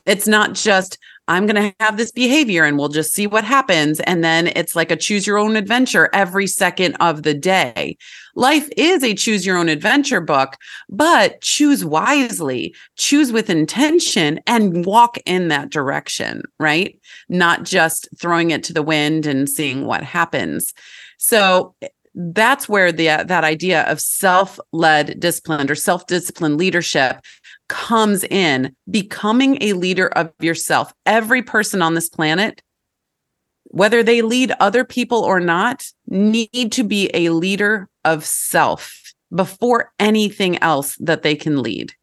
It's 0.07 0.27
not 0.27 0.55
just, 0.55 0.99
I'm 1.29 1.47
going 1.47 1.71
to 1.71 1.75
have 1.79 1.97
this 1.97 2.11
behavior 2.11 2.65
and 2.65 2.77
we'll 2.77 2.89
just 2.89 3.13
see 3.13 3.27
what 3.27 3.45
happens. 3.45 4.01
And 4.01 4.25
then 4.25 4.49
it's 4.49 4.75
like 4.75 4.91
a 4.91 4.97
choose 4.97 5.27
your 5.27 5.39
own 5.39 5.55
adventure 5.55 6.11
every 6.13 6.47
second 6.47 6.97
of 6.99 7.23
the 7.23 7.35
day. 7.35 7.97
Life 8.35 8.69
is 8.77 9.05
a 9.05 9.15
choose 9.15 9.47
your 9.47 9.57
own 9.57 9.69
adventure 9.69 10.21
book, 10.21 10.57
but 10.89 11.41
choose 11.41 11.85
wisely, 11.85 12.75
choose 12.97 13.31
with 13.31 13.51
intention 13.51 14.41
and 14.47 14.85
walk 14.85 15.19
in 15.25 15.49
that 15.49 15.71
direction, 15.71 16.43
right? 16.59 16.99
Not 17.29 17.63
just 17.63 18.09
throwing 18.21 18.51
it 18.51 18.65
to 18.65 18.73
the 18.73 18.83
wind 18.83 19.27
and 19.27 19.49
seeing 19.49 19.87
what 19.87 20.03
happens. 20.03 20.75
So 21.19 21.75
eh, 21.83 21.89
that's 22.15 22.69
where 22.69 22.93
the 22.93 23.07
that 23.07 23.45
idea 23.45 23.85
of 23.85 23.99
self-led 23.99 25.19
discipline 25.19 25.71
or 25.71 25.75
self-disciplined 25.75 26.59
leadership 26.59 27.25
comes 27.73 28.23
in 28.25 28.77
becoming 28.91 29.57
a 29.63 29.73
leader 29.73 30.09
of 30.09 30.31
yourself. 30.41 30.93
Every 31.07 31.43
person 31.43 31.81
on 31.81 31.95
this 31.95 32.11
planet, 32.11 32.63
whether 33.65 34.03
they 34.03 34.21
lead 34.21 34.53
other 34.61 34.85
people 34.85 35.21
or 35.21 35.41
not, 35.41 35.87
need 36.07 36.71
to 36.73 36.85
be 36.85 37.11
a 37.15 37.31
leader 37.31 37.89
of 38.05 38.27
self 38.27 39.15
before 39.35 39.91
anything 39.99 40.59
else 40.59 40.97
that 41.01 41.23
they 41.23 41.35
can 41.35 41.63
lead. 41.63 41.95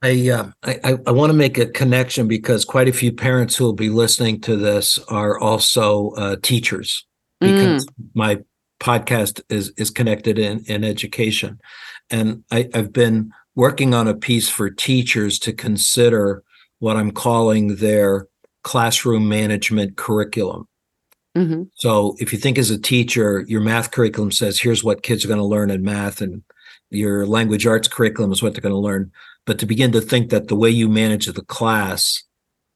I, 0.00 0.30
uh, 0.30 0.50
I 0.62 0.96
I 1.06 1.10
want 1.10 1.28
to 1.30 1.36
make 1.36 1.58
a 1.58 1.66
connection 1.66 2.26
because 2.26 2.64
quite 2.64 2.88
a 2.88 2.92
few 2.92 3.12
parents 3.12 3.54
who 3.54 3.64
will 3.64 3.74
be 3.74 3.90
listening 3.90 4.40
to 4.42 4.56
this 4.56 4.98
are 5.08 5.38
also 5.38 6.10
uh, 6.10 6.36
teachers 6.40 7.04
because 7.40 7.84
mm. 7.84 7.92
my 8.14 8.38
podcast 8.80 9.42
is 9.50 9.72
is 9.76 9.90
connected 9.90 10.38
in 10.38 10.64
in 10.66 10.84
education, 10.84 11.60
and 12.08 12.44
I, 12.50 12.70
I've 12.72 12.92
been 12.92 13.32
working 13.58 13.92
on 13.92 14.06
a 14.06 14.14
piece 14.14 14.48
for 14.48 14.70
teachers 14.70 15.36
to 15.36 15.52
consider 15.52 16.44
what 16.78 16.96
I'm 16.96 17.10
calling 17.10 17.74
their 17.74 18.28
classroom 18.62 19.28
management 19.28 19.96
curriculum. 19.96 20.68
Mm-hmm. 21.36 21.64
So 21.74 22.14
if 22.20 22.32
you 22.32 22.38
think 22.38 22.56
as 22.56 22.70
a 22.70 22.80
teacher, 22.80 23.44
your 23.48 23.60
math 23.60 23.90
curriculum 23.90 24.30
says, 24.30 24.60
here's 24.60 24.84
what 24.84 25.02
kids 25.02 25.24
are 25.24 25.28
going 25.28 25.40
to 25.40 25.44
learn 25.44 25.72
in 25.72 25.82
math, 25.82 26.20
and 26.20 26.44
your 26.90 27.26
language 27.26 27.66
arts 27.66 27.88
curriculum 27.88 28.30
is 28.30 28.44
what 28.44 28.54
they're 28.54 28.62
going 28.62 28.72
to 28.72 28.78
learn. 28.78 29.10
But 29.44 29.58
to 29.58 29.66
begin 29.66 29.90
to 29.90 30.00
think 30.00 30.30
that 30.30 30.46
the 30.46 30.54
way 30.54 30.70
you 30.70 30.88
manage 30.88 31.26
the 31.26 31.42
class 31.42 32.22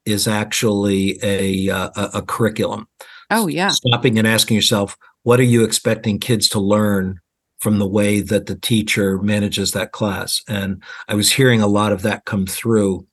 is 0.04 0.26
actually 0.26 1.20
a, 1.22 1.70
uh, 1.70 1.90
a, 1.94 2.10
a 2.14 2.22
curriculum. 2.22 2.88
Oh, 3.30 3.46
yeah. 3.46 3.68
Stopping 3.68 4.18
and 4.18 4.26
asking 4.26 4.56
yourself, 4.56 4.96
what 5.22 5.38
are 5.38 5.44
you 5.44 5.62
expecting 5.62 6.18
kids 6.18 6.48
to 6.48 6.58
learn 6.58 7.20
from 7.62 7.78
the 7.78 7.86
way 7.86 8.20
that 8.20 8.46
the 8.46 8.56
teacher 8.56 9.18
manages 9.18 9.70
that 9.70 9.92
class. 9.92 10.42
And 10.48 10.82
I 11.06 11.14
was 11.14 11.30
hearing 11.30 11.60
a 11.62 11.68
lot 11.68 11.92
of 11.92 12.02
that 12.02 12.24
come 12.24 12.44
through 12.44 13.06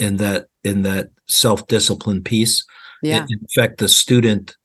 in 0.00 0.16
that 0.16 0.48
in 0.64 0.82
that 0.82 1.10
self-discipline 1.28 2.24
piece. 2.24 2.66
Yeah. 3.02 3.24
In 3.30 3.46
fact, 3.54 3.78
the 3.78 3.88
student 3.88 4.56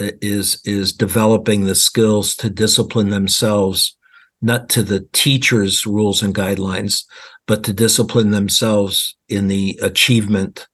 uh, 0.00 0.10
is 0.20 0.60
is 0.64 0.92
developing 0.92 1.64
the 1.64 1.76
skills 1.76 2.34
to 2.36 2.50
discipline 2.50 3.10
themselves 3.10 3.96
not 4.40 4.68
to 4.70 4.82
the 4.82 5.06
teacher's 5.12 5.86
rules 5.86 6.20
and 6.20 6.34
guidelines, 6.34 7.04
but 7.46 7.62
to 7.62 7.72
discipline 7.72 8.32
themselves 8.32 9.16
in 9.28 9.46
the 9.46 9.78
achievement 9.80 10.66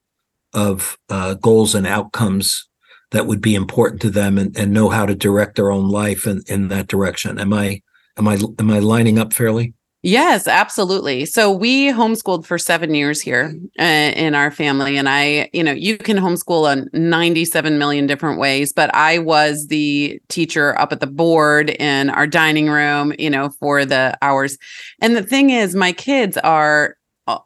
of 0.55 0.97
uh, 1.11 1.35
goals 1.35 1.75
and 1.75 1.87
outcomes 1.87 2.67
that 3.11 3.27
would 3.27 3.43
be 3.43 3.55
important 3.55 4.01
to 4.01 4.11
them 4.11 4.39
and, 4.39 4.57
and 4.57 4.73
know 4.73 4.89
how 4.89 5.05
to 5.05 5.15
direct 5.15 5.57
their 5.57 5.71
own 5.71 5.91
life 5.91 6.27
in, 6.27 6.43
in 6.47 6.69
that 6.69 6.87
direction. 6.87 7.39
Am 7.39 7.53
I 7.53 7.83
am 8.19 8.29
I 8.29 8.39
am 8.59 8.71
I 8.71 8.79
lining 8.81 9.19
up 9.19 9.33
fairly? 9.33 9.75
Yes, 10.03 10.47
absolutely. 10.47 11.25
So 11.27 11.51
we 11.51 11.89
homeschooled 11.89 12.47
for 12.47 12.57
seven 12.57 12.95
years 12.95 13.21
here 13.21 13.53
uh, 13.81 13.83
in 13.83 14.37
our 14.37 14.53
family. 14.53 14.97
And 14.97 15.09
I, 15.09 15.51
you 15.53 15.65
know, 15.65 15.73
you 15.73 15.99
can 15.99 16.17
homeschool 16.19 16.73
in 16.73 16.89
97 17.11 17.79
million 17.79 18.07
different 18.07 18.39
ways, 18.39 18.73
but 18.73 18.95
I 18.95 19.19
was 19.19 19.67
the 19.67 20.21
teacher 20.29 20.79
up 20.79 20.93
at 20.93 21.01
the 21.01 21.09
board 21.09 21.71
in 21.71 22.11
our 22.11 22.29
dining 22.29 22.69
room, 22.69 23.13
you 23.19 23.29
know, 23.29 23.51
for 23.59 23.85
the 23.85 24.17
hours. 24.23 24.57
And 25.03 25.17
the 25.17 25.25
thing 25.25 25.51
is, 25.51 25.75
my 25.75 25.91
kids 25.91 26.37
are 26.39 26.95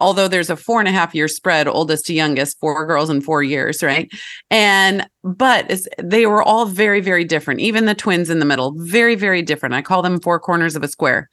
although 0.01 0.29
there's 0.29 0.51
a 0.51 0.57
four 0.57 0.79
and 0.81 0.89
a 0.89 0.93
half 0.93 1.15
year 1.15 1.29
spread, 1.29 1.69
oldest 1.69 2.07
to 2.07 2.15
youngest, 2.15 2.59
four 2.61 2.87
girls 2.87 3.11
in 3.11 3.21
four 3.21 3.43
years, 3.43 3.83
right? 3.83 4.11
And 4.51 5.09
but 5.25 5.81
they 6.03 6.27
were 6.27 6.43
all 6.43 6.67
very, 6.67 7.01
very 7.01 7.25
different. 7.25 7.61
Even 7.61 7.87
the 7.87 7.95
twins 7.95 8.31
in 8.31 8.39
the 8.39 8.45
middle, 8.45 8.75
very, 8.77 9.15
very 9.15 9.43
different. 9.43 9.75
I 9.75 9.83
call 9.83 10.03
them 10.03 10.21
four 10.21 10.41
corners 10.41 10.77
of 10.77 10.83
a 10.83 10.89
square. 10.89 11.29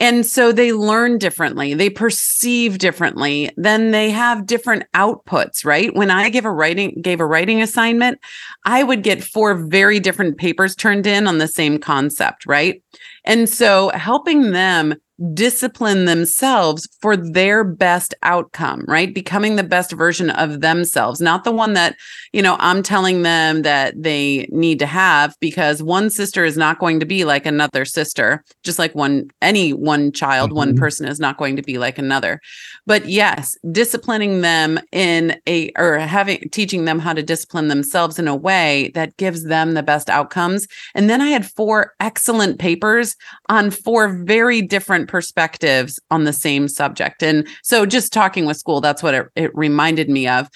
And 0.00 0.26
so 0.26 0.50
they 0.50 0.72
learn 0.72 1.18
differently, 1.18 1.72
they 1.72 1.88
perceive 1.88 2.78
differently, 2.78 3.50
then 3.56 3.92
they 3.92 4.10
have 4.10 4.44
different 4.44 4.84
outputs, 4.92 5.64
right? 5.64 5.94
When 5.94 6.10
I 6.10 6.30
give 6.30 6.44
a 6.44 6.50
writing 6.50 7.00
gave 7.00 7.20
a 7.20 7.26
writing 7.26 7.62
assignment, 7.62 8.18
I 8.64 8.82
would 8.82 9.04
get 9.04 9.22
four 9.22 9.54
very 9.54 10.00
different 10.00 10.36
papers 10.36 10.74
turned 10.74 11.06
in 11.06 11.28
on 11.28 11.38
the 11.38 11.46
same 11.46 11.78
concept, 11.78 12.44
right? 12.44 12.82
And 13.24 13.48
so 13.48 13.90
helping 13.94 14.50
them 14.50 14.96
discipline 15.32 16.06
themselves 16.06 16.88
for 17.00 17.16
their 17.16 17.62
best 17.62 18.14
outcome, 18.22 18.84
right? 18.88 19.14
Becoming 19.14 19.56
the 19.56 19.62
best 19.62 19.92
version 19.92 20.30
of 20.30 20.60
themselves, 20.60 21.20
not 21.20 21.44
the 21.44 21.52
one 21.52 21.74
that, 21.74 21.96
you 22.32 22.42
know, 22.42 22.56
I'm 22.58 22.82
telling 22.82 23.22
them 23.22 23.62
that 23.62 23.94
they 23.96 24.48
need 24.50 24.78
to 24.80 24.86
have 24.86 25.36
because 25.40 25.82
one 25.82 26.10
sister 26.10 26.44
is 26.44 26.56
not 26.56 26.78
going 26.78 26.98
to 27.00 27.06
be 27.06 27.24
like 27.24 27.46
another 27.46 27.84
sister, 27.84 28.42
just 28.64 28.78
like 28.78 28.94
one, 28.94 29.30
any 29.40 29.72
one 29.72 30.10
child, 30.10 30.50
mm-hmm. 30.50 30.58
one 30.58 30.76
person 30.76 31.06
is 31.06 31.20
not 31.20 31.38
going 31.38 31.56
to 31.56 31.62
be 31.62 31.78
like 31.78 31.98
another. 31.98 32.40
But 32.86 33.08
yes, 33.08 33.56
disciplining 33.70 34.40
them 34.40 34.80
in 34.90 35.40
a, 35.46 35.70
or 35.76 35.98
having, 35.98 36.48
teaching 36.50 36.86
them 36.86 36.98
how 36.98 37.12
to 37.12 37.22
discipline 37.22 37.68
themselves 37.68 38.18
in 38.18 38.26
a 38.26 38.36
way 38.36 38.90
that 38.94 39.16
gives 39.16 39.44
them 39.44 39.74
the 39.74 39.82
best 39.82 40.10
outcomes. 40.10 40.66
And 40.94 41.08
then 41.08 41.20
I 41.20 41.28
had 41.28 41.46
four 41.46 41.92
excellent 42.00 42.58
papers 42.58 43.14
on 43.48 43.70
four 43.70 44.08
very 44.24 44.60
different 44.60 45.04
different 45.04 45.10
perspectives 45.14 46.00
on 46.10 46.24
the 46.24 46.32
same 46.32 46.66
subject. 46.66 47.22
And 47.22 47.46
so 47.62 47.86
just 47.86 48.12
talking 48.12 48.46
with 48.46 48.56
school, 48.56 48.80
that's 48.80 49.00
what 49.00 49.14
it, 49.14 49.26
it 49.36 49.54
reminded 49.54 50.10
me 50.10 50.26
of 50.26 50.48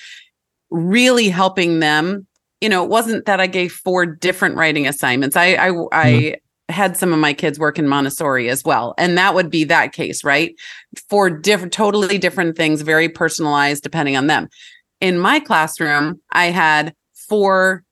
really 0.68 1.28
helping 1.28 1.78
them. 1.78 2.26
You 2.60 2.68
know, 2.68 2.82
it 2.82 2.90
wasn't 2.90 3.26
that 3.26 3.38
I 3.38 3.46
gave 3.46 3.70
four 3.70 4.04
different 4.04 4.56
writing 4.56 4.84
assignments. 4.88 5.36
I 5.36 5.54
I, 5.54 5.70
mm-hmm. 5.70 5.86
I 5.92 6.36
had 6.68 6.96
some 6.96 7.12
of 7.12 7.20
my 7.20 7.32
kids 7.32 7.56
work 7.56 7.78
in 7.78 7.86
Montessori 7.86 8.48
as 8.48 8.64
well. 8.64 8.94
And 8.98 9.16
that 9.16 9.32
would 9.32 9.48
be 9.48 9.62
that 9.62 9.92
case, 9.92 10.24
right? 10.24 10.56
For 11.08 11.30
different, 11.30 11.72
totally 11.72 12.18
different 12.18 12.56
things, 12.56 12.82
very 12.82 13.08
personalized 13.08 13.84
depending 13.84 14.16
on 14.16 14.26
them. 14.26 14.48
In 15.00 15.20
my 15.20 15.38
classroom, 15.38 16.20
I 16.32 16.46
had 16.46 16.94
four 17.28 17.84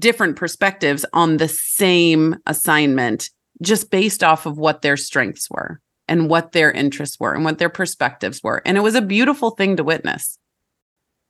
different 0.00 0.34
perspectives 0.34 1.06
on 1.12 1.36
the 1.36 1.46
same 1.46 2.34
assignment 2.46 3.30
just 3.62 3.88
based 3.88 4.24
off 4.24 4.46
of 4.46 4.58
what 4.58 4.82
their 4.82 4.96
strengths 4.96 5.48
were 5.48 5.80
and 6.08 6.28
what 6.28 6.52
their 6.52 6.70
interests 6.70 7.18
were 7.18 7.34
and 7.34 7.44
what 7.44 7.58
their 7.58 7.68
perspectives 7.68 8.42
were. 8.42 8.62
And 8.64 8.76
it 8.76 8.82
was 8.82 8.94
a 8.94 9.02
beautiful 9.02 9.50
thing 9.50 9.76
to 9.76 9.84
witness. 9.84 10.38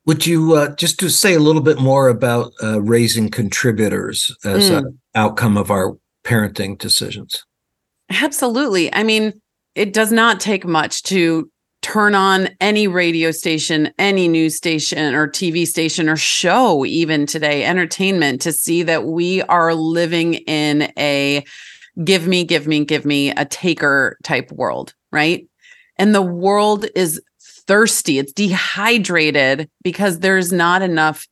Would 0.07 0.27
you 0.27 0.55
uh, 0.55 0.75
just 0.75 0.99
to 1.01 1.09
say 1.09 1.35
a 1.35 1.39
little 1.39 1.63
bit 1.63 1.79
more 1.79 2.09
about 2.09 2.53
uh, 2.63 2.83
raising 2.83 3.31
contributors 3.31 4.35
as 4.45 4.69
mm. 4.69 4.79
an 4.79 4.99
outcome 5.15 5.57
of 5.57 5.71
our 5.71 5.97
parenting 6.25 6.77
decisions? 6.77 7.45
Absolutely. 8.11 8.93
I 8.93 9.05
mean, 9.05 9.41
it 9.75 9.93
does 9.93 10.13
not 10.13 10.41
take 10.41 10.67
much 10.67 11.03
to 11.05 11.51
turn 11.83 12.15
on 12.15 12.49
any 12.61 12.87
radio 12.87 13.31
station, 13.31 13.93
any 13.99 14.29
news 14.29 14.57
station 14.57 15.15
or 15.15 15.29
TV 15.29 15.67
station 15.67 16.09
or 16.09 16.17
show, 16.17 16.85
even 16.85 17.27
today, 17.27 17.65
entertainment, 17.65 18.41
to 18.41 18.53
see 18.53 18.83
that 18.85 19.05
we 19.05 19.43
are 19.43 19.75
living 19.75 20.35
in 20.35 20.93
a 20.97 21.45
give 22.05 22.27
me, 22.27 22.45
give 22.45 22.67
me, 22.67 22.85
give 22.85 23.05
me 23.05 23.31
a 23.31 23.45
taker 23.45 24.17
type 24.23 24.51
world, 24.53 24.95
right? 25.11 25.47
And 25.97 26.15
the 26.15 26.23
world 26.23 26.87
is 26.95 27.21
thirsty, 27.67 28.19
it's 28.19 28.33
dehydrated 28.33 29.71
because 29.83 30.19
there's 30.19 30.53
not 30.53 30.83
enough 30.83 31.27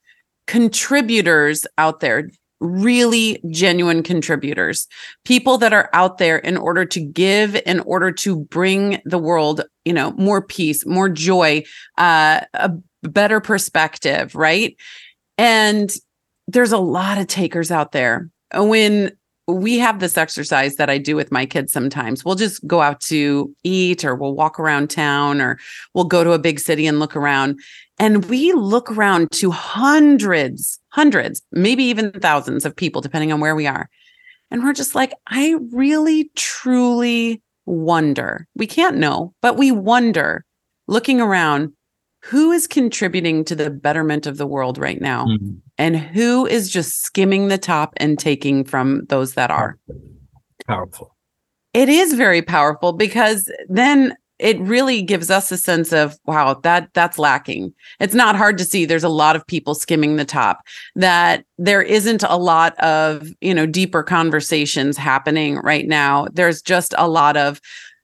contributors 0.46 1.66
out 1.79 2.01
there 2.01 2.31
really 2.61 3.40
genuine 3.49 4.03
contributors, 4.03 4.87
people 5.25 5.59
that 5.59 5.73
are 5.73 5.88
out 5.92 6.18
there 6.18 6.37
in 6.37 6.57
order 6.57 6.85
to 6.85 7.01
give, 7.01 7.61
in 7.66 7.81
order 7.81 8.12
to 8.12 8.37
bring 8.37 9.01
the 9.05 9.18
world, 9.18 9.62
you 9.85 9.92
know, 9.92 10.12
more 10.12 10.42
peace, 10.42 10.85
more 10.85 11.09
joy, 11.09 11.62
uh, 11.99 12.40
a 12.55 12.70
better 13.03 13.40
perspective, 13.40 14.35
right? 14.35 14.77
And 15.38 15.90
there's 16.49 16.73
a 16.73 16.79
lot 16.79 17.18
of 17.18 17.27
takers 17.27 17.70
out 17.70 17.92
there. 17.92 18.29
When 18.55 19.12
we 19.46 19.79
have 19.79 20.00
this 20.00 20.16
exercise 20.16 20.76
that 20.76 20.90
I 20.90 20.98
do 20.98 21.16
with 21.16 21.33
my 21.33 21.46
kids 21.46 21.72
sometimes. 21.72 22.24
We'll 22.24 22.35
just 22.35 22.66
go 22.66 22.81
out 22.81 23.00
to 23.03 23.55
eat 23.64 24.05
or 24.05 24.14
we'll 24.14 24.35
walk 24.35 24.61
around 24.61 24.90
town 24.90 25.40
or 25.40 25.59
we'll 25.94 26.05
go 26.05 26.22
to 26.24 26.33
a 26.33 26.38
big 26.38 26.61
city 26.61 26.87
and 26.87 26.98
look 26.98 27.16
around. 27.16 27.61
And 27.98 28.26
we 28.26 28.53
look 28.53 28.90
around 28.90 29.31
to 29.33 29.50
hundreds, 29.50 30.79
hundreds, 30.88 31.42
maybe 31.53 31.85
even 31.85 32.12
thousands 32.12 32.64
of 32.64 32.74
people, 32.74 33.00
depending 33.00 33.33
on 33.33 33.40
where 33.40 33.55
we 33.55 33.66
are. 33.66 33.88
And 34.50 34.64
we're 34.64 34.72
just 34.72 34.94
like, 34.94 35.12
I 35.29 35.57
really, 35.70 36.31
truly 36.35 37.42
wonder. 37.66 38.46
We 38.55 38.66
can't 38.66 38.96
know, 38.96 39.35
but 39.42 39.57
we 39.57 39.70
wonder 39.70 40.44
looking 40.88 41.20
around 41.20 41.72
who 42.22 42.52
is 42.52 42.66
contributing 42.66 43.44
to 43.44 43.54
the 43.54 43.70
betterment 43.70 44.26
of 44.26 44.37
the 44.37 44.46
world 44.46 44.78
right 44.78 45.00
now? 45.00 45.26
Mm-hmm. 45.26 45.56
and 45.78 45.96
who 45.98 46.46
is 46.46 46.70
just 46.70 47.02
skimming 47.02 47.48
the 47.48 47.59
top 47.59 47.94
and 47.96 48.18
taking 48.18 48.64
from 48.64 49.04
those 49.09 49.35
that 49.35 49.50
are? 49.50 49.78
Powerful. 50.66 51.16
It 51.72 51.88
is 51.88 52.14
very 52.14 52.42
powerful 52.42 52.92
because 52.92 53.50
then 53.68 54.16
it 54.40 54.59
really 54.59 55.02
gives 55.02 55.30
us 55.30 55.52
a 55.52 55.59
sense 55.59 55.92
of 55.92 56.18
wow 56.24 56.54
that 56.54 56.88
that's 56.94 57.18
lacking. 57.18 57.72
It's 58.00 58.14
not 58.14 58.37
hard 58.37 58.56
to 58.59 58.64
see 58.64 58.85
there's 58.85 59.04
a 59.04 59.09
lot 59.09 59.37
of 59.37 59.46
people 59.46 59.74
skimming 59.74 60.16
the 60.16 60.24
top 60.24 60.62
that 60.96 61.44
there 61.59 61.83
isn't 61.83 62.24
a 62.26 62.37
lot 62.37 62.78
of 62.80 63.28
you 63.40 63.54
know 63.54 63.66
deeper 63.66 64.02
conversations 64.02 64.96
happening 64.96 65.56
right 65.59 65.87
now. 65.87 66.26
There's 66.33 66.62
just 66.62 66.94
a 66.98 67.09
lot 67.09 67.37
of 67.37 67.61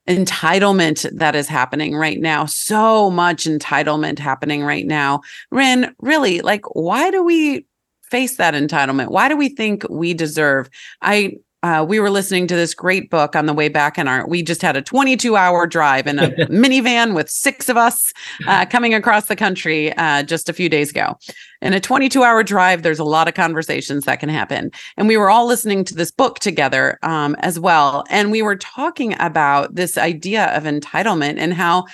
entitlement 0.06 1.08
that 1.18 1.34
is 1.34 1.48
happening 1.48 1.96
right 1.96 2.20
now. 2.20 2.46
So 2.46 3.10
much 3.10 3.44
entitlement 3.44 4.18
happening 4.18 4.62
right 4.62 4.86
now. 4.86 5.22
Ren, 5.50 5.94
really, 6.00 6.40
like, 6.40 6.64
why 6.74 7.10
do 7.10 7.24
we 7.24 7.66
face 8.02 8.36
that 8.36 8.54
entitlement? 8.54 9.08
Why 9.08 9.28
do 9.28 9.36
we 9.36 9.48
think 9.48 9.84
we 9.90 10.14
deserve? 10.14 10.70
I 11.02 11.38
uh, 11.62 11.84
we 11.86 11.98
were 11.98 12.10
listening 12.10 12.46
to 12.46 12.54
this 12.54 12.74
great 12.74 13.10
book 13.10 13.34
on 13.34 13.46
the 13.46 13.52
way 13.52 13.68
back 13.68 13.98
in 13.98 14.06
our 14.06 14.26
we 14.28 14.42
just 14.42 14.62
had 14.62 14.76
a 14.76 14.82
22 14.82 15.36
hour 15.36 15.66
drive 15.66 16.06
in 16.06 16.18
a 16.18 16.28
minivan 16.48 17.14
with 17.14 17.28
six 17.28 17.68
of 17.68 17.76
us 17.76 18.12
uh, 18.46 18.66
coming 18.66 18.94
across 18.94 19.26
the 19.26 19.36
country 19.36 19.92
uh, 19.96 20.22
just 20.22 20.48
a 20.48 20.52
few 20.52 20.68
days 20.68 20.90
ago. 20.90 21.16
In 21.62 21.72
a 21.72 21.80
22 21.80 22.22
hour 22.22 22.42
drive 22.42 22.82
there's 22.82 22.98
a 22.98 23.04
lot 23.04 23.28
of 23.28 23.34
conversations 23.34 24.04
that 24.04 24.20
can 24.20 24.28
happen. 24.28 24.70
And 24.96 25.08
we 25.08 25.16
were 25.16 25.30
all 25.30 25.46
listening 25.46 25.84
to 25.84 25.94
this 25.94 26.10
book 26.10 26.38
together 26.38 26.98
um, 27.02 27.34
as 27.40 27.58
well. 27.58 28.04
And 28.10 28.30
we 28.30 28.42
were 28.42 28.56
talking 28.56 29.14
about 29.18 29.74
this 29.74 29.98
idea 29.98 30.54
of 30.56 30.64
entitlement 30.64 31.38
and 31.38 31.54
how 31.54 31.84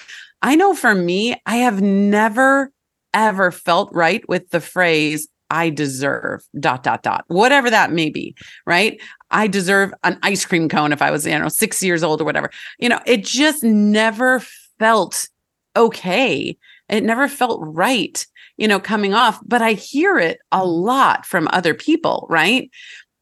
i 0.43 0.55
know 0.55 0.75
for 0.75 0.95
me 0.95 1.41
i 1.47 1.57
have 1.57 1.81
never 1.81 2.73
ever 3.15 3.51
felt 3.51 3.93
right 3.93 4.27
with 4.29 4.51
the 4.51 4.61
phrase 4.61 5.29
I 5.51 5.69
deserve 5.69 6.43
dot 6.59 6.83
dot 6.83 7.03
dot 7.03 7.25
whatever 7.29 7.69
that 7.69 7.93
may 7.93 8.09
be 8.09 8.35
right 8.67 9.01
I 9.33 9.47
deserve 9.47 9.93
an 10.05 10.19
ice 10.23 10.45
cream 10.45 10.69
cone 10.69 10.93
if 10.93 11.03
I 11.03 11.11
was 11.11 11.27
you 11.27 11.39
know 11.39 11.49
6 11.49 11.83
years 11.83 12.03
old 12.03 12.21
or 12.21 12.25
whatever. 12.25 12.51
You 12.79 12.89
know 12.89 13.01
it 13.07 13.25
just 13.25 13.65
never 13.65 14.41
felt 14.79 15.29
okay. 15.77 16.57
It 16.89 17.05
never 17.05 17.29
felt 17.29 17.61
right 17.63 18.25
you 18.59 18.69
know 18.69 18.79
coming 18.79 19.15
off 19.15 19.41
but 19.45 19.63
I 19.63 19.73
hear 19.73 20.19
it 20.19 20.39
a 20.53 20.65
lot 20.65 21.27
from 21.27 21.49
other 21.53 21.75
people 21.75 22.27
right? 22.31 22.71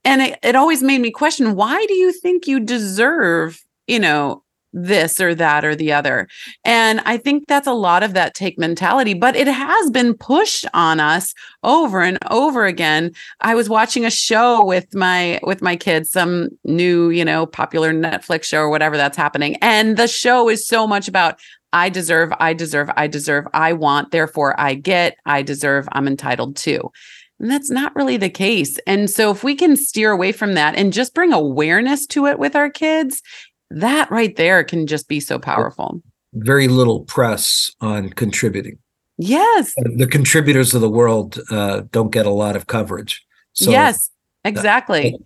And 0.04 0.22
it, 0.22 0.38
it 0.42 0.56
always 0.56 0.82
made 0.82 1.00
me 1.00 1.10
question 1.10 1.54
why 1.54 1.84
do 1.86 1.94
you 1.94 2.12
think 2.12 2.46
you 2.46 2.60
deserve 2.60 3.62
you 3.90 3.98
know, 3.98 4.44
this 4.72 5.20
or 5.20 5.34
that 5.34 5.64
or 5.64 5.74
the 5.74 5.92
other. 5.92 6.28
And 6.64 7.00
I 7.00 7.16
think 7.16 7.46
that's 7.46 7.66
a 7.66 7.72
lot 7.72 8.02
of 8.02 8.14
that 8.14 8.34
take 8.34 8.58
mentality, 8.58 9.14
but 9.14 9.36
it 9.36 9.48
has 9.48 9.90
been 9.90 10.14
pushed 10.14 10.66
on 10.74 11.00
us 11.00 11.34
over 11.62 12.00
and 12.00 12.18
over 12.30 12.66
again. 12.66 13.12
I 13.40 13.54
was 13.54 13.68
watching 13.68 14.04
a 14.04 14.10
show 14.10 14.64
with 14.64 14.94
my 14.94 15.40
with 15.42 15.62
my 15.62 15.76
kids, 15.76 16.10
some 16.10 16.50
new, 16.64 17.10
you 17.10 17.24
know, 17.24 17.46
popular 17.46 17.92
Netflix 17.92 18.44
show 18.44 18.60
or 18.60 18.70
whatever 18.70 18.96
that's 18.96 19.16
happening. 19.16 19.56
And 19.56 19.96
the 19.96 20.08
show 20.08 20.48
is 20.48 20.66
so 20.66 20.86
much 20.86 21.08
about 21.08 21.40
I 21.72 21.88
deserve, 21.88 22.32
I 22.40 22.52
deserve, 22.52 22.90
I 22.96 23.06
deserve, 23.06 23.46
I 23.54 23.72
want, 23.74 24.10
therefore 24.10 24.58
I 24.58 24.74
get, 24.74 25.16
I 25.24 25.42
deserve, 25.42 25.88
I'm 25.92 26.08
entitled 26.08 26.56
to. 26.56 26.90
And 27.38 27.50
that's 27.50 27.70
not 27.70 27.96
really 27.96 28.18
the 28.18 28.28
case. 28.28 28.78
And 28.86 29.08
so 29.08 29.30
if 29.30 29.42
we 29.42 29.54
can 29.54 29.74
steer 29.76 30.10
away 30.10 30.30
from 30.32 30.54
that 30.54 30.74
and 30.74 30.92
just 30.92 31.14
bring 31.14 31.32
awareness 31.32 32.06
to 32.08 32.26
it 32.26 32.38
with 32.38 32.54
our 32.54 32.68
kids, 32.68 33.22
that 33.70 34.10
right 34.10 34.34
there 34.36 34.64
can 34.64 34.86
just 34.86 35.08
be 35.08 35.20
so 35.20 35.38
powerful. 35.38 36.02
Very 36.32 36.68
little 36.68 37.00
press 37.00 37.70
on 37.80 38.10
contributing. 38.10 38.78
Yes. 39.18 39.74
The 39.96 40.06
contributors 40.06 40.74
of 40.74 40.80
the 40.80 40.90
world 40.90 41.38
uh, 41.50 41.82
don't 41.90 42.10
get 42.10 42.26
a 42.26 42.30
lot 42.30 42.56
of 42.56 42.66
coverage. 42.66 43.24
So 43.52 43.70
yes, 43.70 44.10
exactly. 44.44 45.18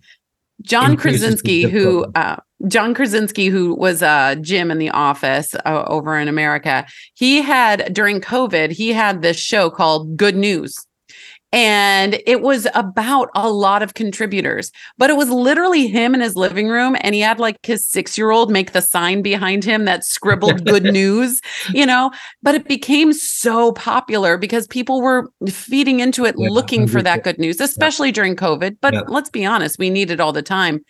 John 0.61 0.97
Krasinski, 0.97 1.63
who 1.63 2.05
uh, 2.15 2.37
John 2.67 2.93
Krasinski, 2.93 3.47
who 3.47 3.75
was 3.75 4.01
uh, 4.01 4.35
Jim 4.41 4.71
in 4.71 4.79
The 4.79 4.89
Office 4.89 5.53
uh, 5.65 5.83
over 5.87 6.17
in 6.17 6.27
America, 6.27 6.85
he 7.13 7.41
had 7.41 7.93
during 7.93 8.21
COVID, 8.21 8.71
he 8.71 8.93
had 8.93 9.21
this 9.21 9.37
show 9.37 9.69
called 9.69 10.17
Good 10.17 10.35
News, 10.35 10.85
and 11.55 12.21
it 12.27 12.41
was 12.41 12.67
about 12.75 13.29
a 13.33 13.49
lot 13.49 13.81
of 13.81 13.93
contributors, 13.93 14.73
but 14.97 15.09
it 15.09 15.15
was 15.15 15.29
literally 15.29 15.87
him 15.87 16.13
in 16.13 16.19
his 16.19 16.35
living 16.35 16.67
room. 16.67 16.97
And 16.99 17.15
he 17.15 17.21
had 17.21 17.39
like 17.39 17.65
his 17.65 17.87
six 17.87 18.17
year 18.17 18.31
old 18.31 18.51
make 18.51 18.73
the 18.73 18.81
sign 18.81 19.21
behind 19.21 19.63
him 19.63 19.85
that 19.85 20.03
scribbled 20.03 20.65
good 20.65 20.83
news, 20.93 21.39
you 21.69 21.85
know. 21.85 22.11
But 22.43 22.55
it 22.55 22.67
became 22.67 23.13
so 23.13 23.71
popular 23.71 24.37
because 24.37 24.67
people 24.67 25.01
were 25.01 25.31
feeding 25.47 26.01
into 26.01 26.25
it, 26.25 26.35
yeah, 26.37 26.49
looking 26.49 26.87
for 26.87 27.01
that 27.01 27.23
good 27.23 27.39
news, 27.39 27.61
especially 27.61 28.09
yeah. 28.09 28.15
during 28.15 28.35
COVID. 28.35 28.75
But 28.81 28.93
yeah. 28.93 29.01
let's 29.07 29.29
be 29.29 29.45
honest, 29.45 29.79
we 29.79 29.89
need 29.89 30.11
it 30.11 30.19
all 30.19 30.33
the 30.33 30.41
time 30.41 30.83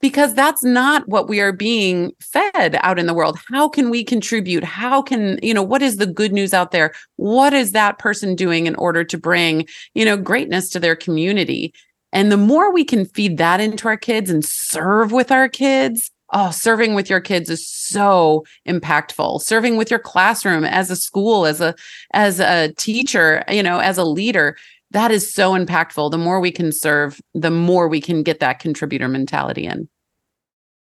because 0.00 0.34
that's 0.34 0.64
not 0.64 1.06
what 1.08 1.28
we 1.28 1.40
are 1.40 1.52
being 1.52 2.12
fed 2.20 2.78
out 2.80 2.98
in 2.98 3.06
the 3.06 3.14
world. 3.14 3.38
How 3.48 3.68
can 3.68 3.90
we 3.90 4.02
contribute? 4.02 4.64
How 4.64 5.02
can 5.02 5.38
you 5.42 5.54
know 5.54 5.62
what 5.62 5.82
is 5.82 5.96
the 5.96 6.06
good 6.06 6.32
news 6.32 6.54
out 6.54 6.70
there? 6.70 6.92
What 7.16 7.52
is 7.52 7.72
that 7.72 7.98
person 7.98 8.34
doing 8.34 8.66
in 8.66 8.74
order 8.76 9.04
to 9.04 9.18
bring 9.18 9.66
you 9.94 10.04
know 10.04 10.16
greatness 10.16 10.70
to 10.70 10.80
their 10.80 10.96
community? 10.96 11.74
And 12.12 12.32
the 12.32 12.36
more 12.36 12.72
we 12.72 12.84
can 12.84 13.04
feed 13.04 13.38
that 13.38 13.60
into 13.60 13.86
our 13.86 13.96
kids 13.96 14.30
and 14.30 14.44
serve 14.44 15.12
with 15.12 15.30
our 15.30 15.48
kids 15.48 16.10
oh 16.32 16.50
serving 16.50 16.94
with 16.94 17.10
your 17.10 17.20
kids 17.20 17.50
is 17.50 17.66
so 17.68 18.44
impactful. 18.66 19.42
Serving 19.42 19.76
with 19.76 19.90
your 19.90 19.98
classroom 19.98 20.64
as 20.64 20.90
a 20.90 20.96
school 20.96 21.44
as 21.44 21.60
a 21.60 21.74
as 22.14 22.40
a 22.40 22.72
teacher 22.74 23.44
you 23.50 23.62
know 23.62 23.78
as 23.80 23.98
a 23.98 24.04
leader 24.04 24.56
that 24.92 25.10
is 25.10 25.32
so 25.32 25.52
impactful. 25.52 26.10
The 26.10 26.18
more 26.18 26.40
we 26.40 26.50
can 26.50 26.72
serve, 26.72 27.20
the 27.34 27.50
more 27.50 27.88
we 27.88 28.00
can 28.00 28.22
get 28.22 28.40
that 28.40 28.58
contributor 28.58 29.08
mentality 29.08 29.66
in. 29.66 29.88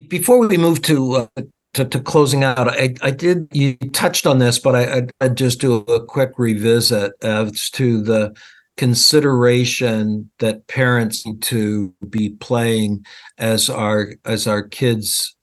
Before 0.07 0.45
we 0.45 0.57
move 0.57 0.81
to 0.83 1.13
uh, 1.13 1.41
to, 1.73 1.85
to, 1.85 1.99
closing 1.99 2.43
out, 2.43 2.67
I, 2.67 2.95
I 3.01 3.11
did 3.11 3.47
you 3.51 3.75
touched 3.93 4.25
on 4.25 4.39
this, 4.39 4.59
but 4.59 4.75
I, 4.75 4.97
I 4.97 5.07
I'd 5.21 5.37
just 5.37 5.59
do 5.59 5.77
a 5.77 6.03
quick 6.03 6.31
revisit 6.37 7.13
as 7.21 7.69
to 7.71 8.01
the 8.01 8.35
consideration 8.77 10.29
that 10.39 10.67
parents 10.67 11.25
need 11.25 11.41
to 11.43 11.93
be 12.09 12.29
playing 12.29 13.05
as 13.37 13.69
our 13.69 14.13
as 14.25 14.47
our 14.47 14.63
kids 14.63 15.35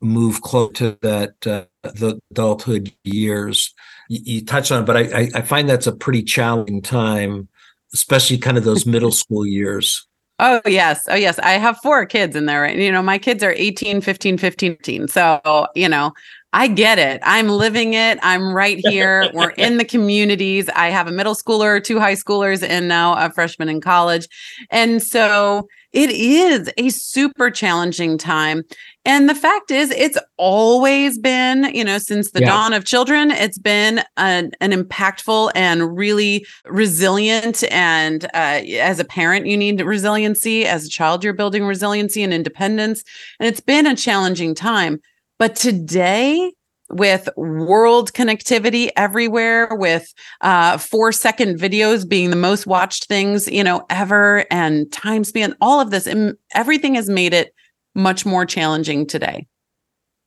move 0.00 0.42
close 0.42 0.72
to 0.74 0.98
that 1.02 1.46
uh, 1.46 1.64
the 1.82 2.20
adulthood 2.30 2.92
years. 3.04 3.74
You, 4.08 4.20
you 4.24 4.44
touched 4.44 4.70
on 4.70 4.82
it, 4.82 4.86
but 4.86 4.96
I, 4.96 5.30
I 5.34 5.42
find 5.42 5.68
that's 5.68 5.86
a 5.86 5.96
pretty 5.96 6.22
challenging 6.22 6.82
time 6.82 7.48
especially 7.96 8.38
kind 8.38 8.58
of 8.58 8.64
those 8.64 8.86
middle 8.86 9.10
school 9.10 9.46
years. 9.46 10.06
Oh, 10.38 10.60
yes. 10.66 11.06
Oh, 11.08 11.14
yes. 11.14 11.38
I 11.38 11.52
have 11.52 11.78
four 11.78 12.04
kids 12.04 12.36
in 12.36 12.44
there. 12.46 12.60
Right? 12.62 12.76
You 12.76 12.92
know, 12.92 13.02
my 13.02 13.16
kids 13.18 13.42
are 13.42 13.52
18, 13.52 14.00
15, 14.02 14.36
15, 14.36 14.76
15. 14.76 15.08
So, 15.08 15.66
you 15.74 15.88
know, 15.88 16.12
I 16.56 16.68
get 16.68 16.98
it. 16.98 17.20
I'm 17.22 17.48
living 17.48 17.92
it. 17.92 18.18
I'm 18.22 18.50
right 18.50 18.78
here. 18.78 19.30
We're 19.34 19.50
in 19.50 19.76
the 19.76 19.84
communities. 19.84 20.70
I 20.70 20.88
have 20.88 21.06
a 21.06 21.12
middle 21.12 21.34
schooler, 21.34 21.84
two 21.84 22.00
high 22.00 22.14
schoolers, 22.14 22.66
and 22.66 22.88
now 22.88 23.12
a 23.12 23.30
freshman 23.30 23.68
in 23.68 23.82
college. 23.82 24.26
And 24.70 25.02
so 25.02 25.68
it 25.92 26.08
is 26.10 26.72
a 26.78 26.88
super 26.88 27.50
challenging 27.50 28.16
time. 28.16 28.62
And 29.04 29.28
the 29.28 29.34
fact 29.34 29.70
is, 29.70 29.90
it's 29.90 30.16
always 30.38 31.18
been, 31.18 31.64
you 31.74 31.84
know, 31.84 31.98
since 31.98 32.30
the 32.30 32.40
yeah. 32.40 32.46
dawn 32.46 32.72
of 32.72 32.86
children, 32.86 33.32
it's 33.32 33.58
been 33.58 34.02
an, 34.16 34.52
an 34.62 34.72
impactful 34.72 35.52
and 35.54 35.94
really 35.94 36.46
resilient. 36.64 37.70
And 37.70 38.24
uh, 38.32 38.62
as 38.78 38.98
a 38.98 39.04
parent, 39.04 39.44
you 39.44 39.58
need 39.58 39.82
resiliency. 39.82 40.64
As 40.64 40.86
a 40.86 40.88
child, 40.88 41.22
you're 41.22 41.34
building 41.34 41.66
resiliency 41.66 42.22
and 42.22 42.32
independence. 42.32 43.04
And 43.40 43.46
it's 43.46 43.60
been 43.60 43.86
a 43.86 43.94
challenging 43.94 44.54
time. 44.54 45.02
But 45.38 45.56
today, 45.56 46.52
with 46.88 47.28
world 47.36 48.12
connectivity 48.12 48.90
everywhere 48.96 49.68
with 49.72 50.12
uh, 50.40 50.78
four 50.78 51.12
second 51.12 51.58
videos 51.58 52.08
being 52.08 52.30
the 52.30 52.36
most 52.36 52.66
watched 52.66 53.06
things 53.06 53.48
you 53.48 53.64
know 53.64 53.84
ever 53.90 54.44
and 54.50 54.90
time 54.92 55.24
span 55.24 55.54
all 55.60 55.80
of 55.80 55.90
this 55.90 56.06
and 56.06 56.36
everything 56.54 56.94
has 56.94 57.08
made 57.08 57.34
it 57.34 57.52
much 57.94 58.24
more 58.24 58.46
challenging 58.46 59.06
today. 59.06 59.46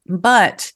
But 0.08 0.72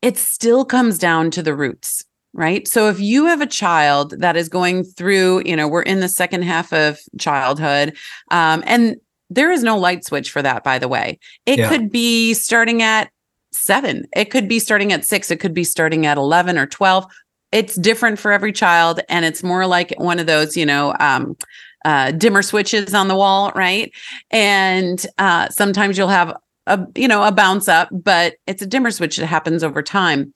it 0.00 0.16
still 0.16 0.64
comes 0.64 0.98
down 0.98 1.30
to 1.32 1.42
the 1.42 1.54
roots 1.54 2.04
right? 2.34 2.66
So 2.66 2.88
if 2.88 2.98
you 2.98 3.26
have 3.26 3.42
a 3.42 3.46
child 3.46 4.18
that 4.18 4.38
is 4.38 4.48
going 4.48 4.84
through 4.84 5.42
you 5.44 5.54
know 5.54 5.68
we're 5.68 5.82
in 5.82 6.00
the 6.00 6.08
second 6.08 6.42
half 6.42 6.72
of 6.72 6.98
childhood 7.18 7.94
um, 8.30 8.64
and 8.66 8.96
there 9.28 9.50
is 9.50 9.62
no 9.62 9.78
light 9.78 10.04
switch 10.04 10.30
for 10.30 10.40
that 10.40 10.64
by 10.64 10.78
the 10.78 10.88
way. 10.88 11.18
It 11.44 11.58
yeah. 11.58 11.68
could 11.68 11.90
be 11.90 12.32
starting 12.32 12.80
at 12.80 13.10
seven. 13.52 14.06
It 14.14 14.26
could 14.26 14.48
be 14.48 14.58
starting 14.58 14.92
at 14.92 15.04
six. 15.04 15.30
It 15.30 15.40
could 15.40 15.54
be 15.54 15.64
starting 15.64 16.06
at 16.06 16.18
11 16.18 16.58
or 16.58 16.66
12. 16.66 17.06
It's 17.52 17.76
different 17.76 18.18
for 18.18 18.32
every 18.32 18.52
child. 18.52 19.00
And 19.08 19.24
it's 19.24 19.42
more 19.42 19.66
like 19.66 19.92
one 19.98 20.18
of 20.18 20.26
those, 20.26 20.56
you 20.56 20.66
know, 20.66 20.94
um, 21.00 21.36
uh, 21.84 22.12
dimmer 22.12 22.42
switches 22.42 22.94
on 22.94 23.08
the 23.08 23.16
wall, 23.16 23.52
right? 23.54 23.92
And 24.30 25.04
uh, 25.18 25.48
sometimes 25.48 25.98
you'll 25.98 26.08
have 26.08 26.36
a, 26.66 26.86
you 26.94 27.08
know, 27.08 27.24
a 27.24 27.32
bounce 27.32 27.68
up, 27.68 27.88
but 27.90 28.36
it's 28.46 28.62
a 28.62 28.66
dimmer 28.66 28.90
switch 28.90 29.16
that 29.16 29.26
happens 29.26 29.64
over 29.64 29.82
time. 29.82 30.32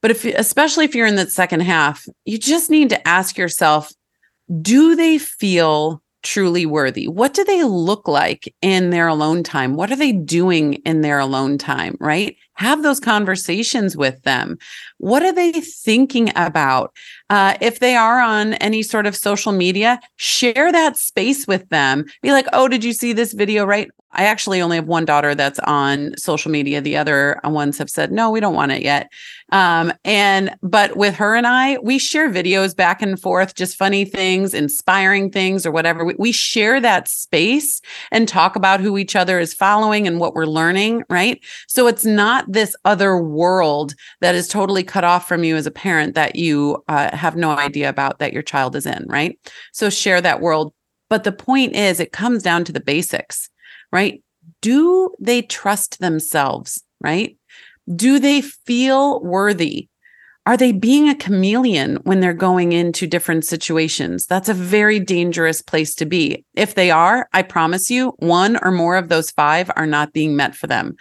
But 0.00 0.10
if, 0.10 0.24
especially 0.24 0.84
if 0.84 0.94
you're 0.94 1.06
in 1.06 1.14
the 1.14 1.30
second 1.30 1.60
half, 1.60 2.04
you 2.24 2.36
just 2.36 2.68
need 2.68 2.90
to 2.90 3.08
ask 3.08 3.38
yourself, 3.38 3.92
do 4.60 4.96
they 4.96 5.18
feel 5.18 6.02
truly 6.22 6.66
worthy? 6.66 7.08
What 7.08 7.34
do 7.34 7.44
they 7.44 7.64
look 7.64 8.08
like 8.08 8.54
in 8.62 8.90
their 8.90 9.08
alone 9.08 9.42
time? 9.42 9.74
What 9.74 9.90
are 9.90 9.96
they 9.96 10.12
doing 10.12 10.74
in 10.84 11.00
their 11.00 11.18
alone 11.18 11.58
time, 11.58 11.96
right? 12.00 12.36
Have 12.54 12.82
those 12.82 13.00
conversations 13.00 13.96
with 13.96 14.22
them. 14.22 14.58
What 14.98 15.22
are 15.22 15.32
they 15.32 15.52
thinking 15.52 16.30
about? 16.36 16.94
Uh, 17.30 17.56
if 17.60 17.80
they 17.80 17.96
are 17.96 18.20
on 18.20 18.54
any 18.54 18.82
sort 18.82 19.06
of 19.06 19.16
social 19.16 19.52
media, 19.52 20.00
share 20.16 20.70
that 20.70 20.96
space 20.96 21.46
with 21.46 21.68
them. 21.70 22.04
Be 22.22 22.32
like, 22.32 22.46
oh, 22.52 22.68
did 22.68 22.84
you 22.84 22.92
see 22.92 23.12
this 23.12 23.32
video, 23.32 23.64
right? 23.64 23.90
I 24.12 24.24
actually 24.24 24.60
only 24.60 24.76
have 24.76 24.86
one 24.86 25.04
daughter 25.04 25.34
that's 25.34 25.58
on 25.60 26.16
social 26.16 26.50
media. 26.50 26.80
The 26.80 26.96
other 26.96 27.40
ones 27.44 27.78
have 27.78 27.90
said, 27.90 28.12
no, 28.12 28.30
we 28.30 28.40
don't 28.40 28.54
want 28.54 28.72
it 28.72 28.82
yet. 28.82 29.10
Um, 29.52 29.92
and, 30.04 30.54
but 30.62 30.96
with 30.96 31.14
her 31.14 31.34
and 31.34 31.46
I, 31.46 31.78
we 31.78 31.98
share 31.98 32.30
videos 32.30 32.74
back 32.74 33.02
and 33.02 33.20
forth, 33.20 33.54
just 33.54 33.76
funny 33.76 34.04
things, 34.04 34.54
inspiring 34.54 35.30
things, 35.30 35.66
or 35.66 35.70
whatever. 35.70 36.04
We, 36.04 36.14
we 36.18 36.32
share 36.32 36.80
that 36.80 37.08
space 37.08 37.80
and 38.10 38.26
talk 38.26 38.56
about 38.56 38.80
who 38.80 38.96
each 38.98 39.14
other 39.14 39.38
is 39.38 39.54
following 39.54 40.06
and 40.06 40.18
what 40.18 40.34
we're 40.34 40.46
learning, 40.46 41.04
right? 41.10 41.42
So 41.68 41.86
it's 41.86 42.04
not 42.04 42.50
this 42.50 42.74
other 42.84 43.16
world 43.18 43.94
that 44.20 44.34
is 44.34 44.48
totally 44.48 44.82
cut 44.82 45.04
off 45.04 45.28
from 45.28 45.44
you 45.44 45.56
as 45.56 45.66
a 45.66 45.70
parent 45.70 46.14
that 46.14 46.36
you 46.36 46.82
uh, 46.88 47.14
have 47.14 47.36
no 47.36 47.50
idea 47.50 47.88
about 47.88 48.18
that 48.18 48.32
your 48.32 48.42
child 48.42 48.74
is 48.76 48.86
in, 48.86 49.04
right? 49.06 49.38
So 49.72 49.90
share 49.90 50.20
that 50.20 50.40
world. 50.40 50.72
But 51.10 51.24
the 51.24 51.32
point 51.32 51.76
is, 51.76 52.00
it 52.00 52.12
comes 52.12 52.42
down 52.42 52.64
to 52.64 52.72
the 52.72 52.80
basics 52.80 53.50
right? 53.92 54.22
Do 54.60 55.14
they 55.20 55.42
trust 55.42 56.00
themselves, 56.00 56.82
right? 57.00 57.36
Do 57.94 58.18
they 58.18 58.40
feel 58.40 59.20
worthy? 59.22 59.88
Are 60.44 60.56
they 60.56 60.72
being 60.72 61.08
a 61.08 61.14
chameleon 61.14 61.98
when 62.02 62.18
they're 62.18 62.34
going 62.34 62.72
into 62.72 63.06
different 63.06 63.44
situations? 63.44 64.26
That's 64.26 64.48
a 64.48 64.54
very 64.54 64.98
dangerous 64.98 65.62
place 65.62 65.94
to 65.96 66.04
be. 66.04 66.44
If 66.54 66.74
they 66.74 66.90
are, 66.90 67.28
I 67.32 67.42
promise 67.42 67.90
you, 67.90 68.14
one 68.18 68.58
or 68.60 68.72
more 68.72 68.96
of 68.96 69.08
those 69.08 69.30
five 69.30 69.70
are 69.76 69.86
not 69.86 70.12
being 70.12 70.34
met 70.34 70.56
for 70.56 70.66
them. 70.66 70.96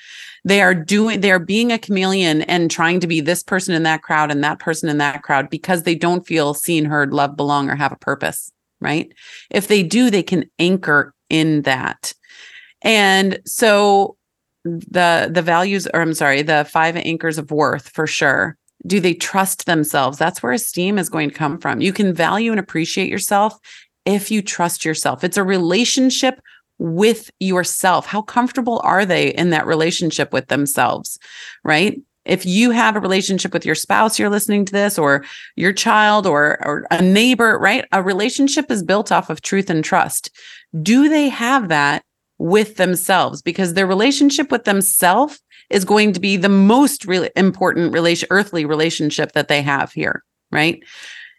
They 0.46 0.62
are 0.62 0.76
doing, 0.76 1.22
they 1.22 1.32
are 1.32 1.40
being 1.40 1.72
a 1.72 1.80
chameleon 1.80 2.44
and 2.44 2.70
trying 2.70 3.00
to 3.00 3.08
be 3.08 3.20
this 3.20 3.42
person 3.42 3.74
in 3.74 3.82
that 3.84 4.04
crowd 4.04 4.30
and 4.30 4.44
that 4.44 4.60
person 4.60 4.90
in 4.90 5.00
that 5.00 5.24
crowd 5.24 5.50
because 5.50 5.84
they 5.84 5.96
don't 5.96 6.28
feel 6.28 6.54
seen, 6.54 6.86
heard, 6.86 7.12
loved, 7.12 7.36
belong, 7.36 7.68
or 7.68 7.76
have 7.76 7.92
a 7.92 7.98
purpose, 7.98 8.52
right? 8.80 9.12
If 9.50 9.68
they 9.68 9.82
do, 9.82 10.12
they 10.12 10.24
can 10.24 10.52
anchor 10.60 11.16
in 11.32 11.64
that. 11.64 12.14
And 12.82 13.40
so 13.46 14.18
the 14.64 15.30
the 15.32 15.42
values 15.42 15.88
or 15.94 16.02
I'm 16.02 16.14
sorry, 16.14 16.42
the 16.42 16.66
five 16.70 16.96
anchors 16.96 17.38
of 17.38 17.52
worth 17.52 17.90
for 17.90 18.08
sure. 18.08 18.58
Do 18.86 19.00
they 19.00 19.14
trust 19.14 19.68
themselves? 19.68 20.18
That's 20.18 20.42
where 20.42 20.54
esteem 20.54 20.98
is 20.98 21.10
going 21.10 21.30
to 21.30 21.36
come 21.36 21.60
from. 21.60 21.82
You 21.82 21.94
can 21.94 22.14
value 22.14 22.50
and 22.52 22.60
appreciate 22.60 23.10
yourself 23.10 23.58
if 24.06 24.32
you 24.32 24.42
trust 24.42 24.84
yourself. 24.84 25.24
It's 25.24 25.38
a 25.38 25.44
relationship 25.44 26.42
with 26.80 27.30
yourself. 27.40 28.08
How 28.08 28.24
comfortable 28.24 28.82
are 28.84 29.06
they 29.06 29.30
in 29.36 29.52
that 29.52 29.68
relationship 29.68 30.34
with 30.34 30.48
themselves? 30.48 31.20
Right? 31.64 32.02
If 32.26 32.46
you 32.46 32.72
have 32.72 32.96
a 32.96 33.00
relationship 33.00 33.54
with 33.54 33.66
your 33.66 33.76
spouse, 33.76 34.20
you're 34.20 34.30
listening 34.30 34.66
to 34.66 34.72
this, 34.72 35.00
or 35.00 35.26
your 35.56 35.74
child, 35.74 36.28
or, 36.28 36.64
or 36.66 36.86
a 36.92 37.02
neighbor, 37.02 37.58
right? 37.60 37.86
A 37.92 38.04
relationship 38.04 38.70
is 38.70 38.84
built 38.84 39.12
off 39.12 39.32
of 39.32 39.42
truth 39.42 39.72
and 39.72 39.84
trust. 39.84 40.30
Do 40.84 41.10
they 41.10 41.30
have 41.30 41.70
that 41.70 42.04
with 42.42 42.78
themselves? 42.78 43.42
Because 43.42 43.74
their 43.74 43.88
relationship 43.88 44.52
with 44.52 44.64
themselves 44.64 45.40
is 45.70 45.86
going 45.86 46.12
to 46.14 46.20
be 46.20 46.38
the 46.38 46.50
most 46.50 47.06
really 47.06 47.30
important 47.36 47.94
relation, 47.94 48.28
earthly 48.32 48.66
relationship 48.66 49.32
that 49.34 49.48
they 49.48 49.62
have 49.62 49.94
here, 49.94 50.24
right? 50.52 50.84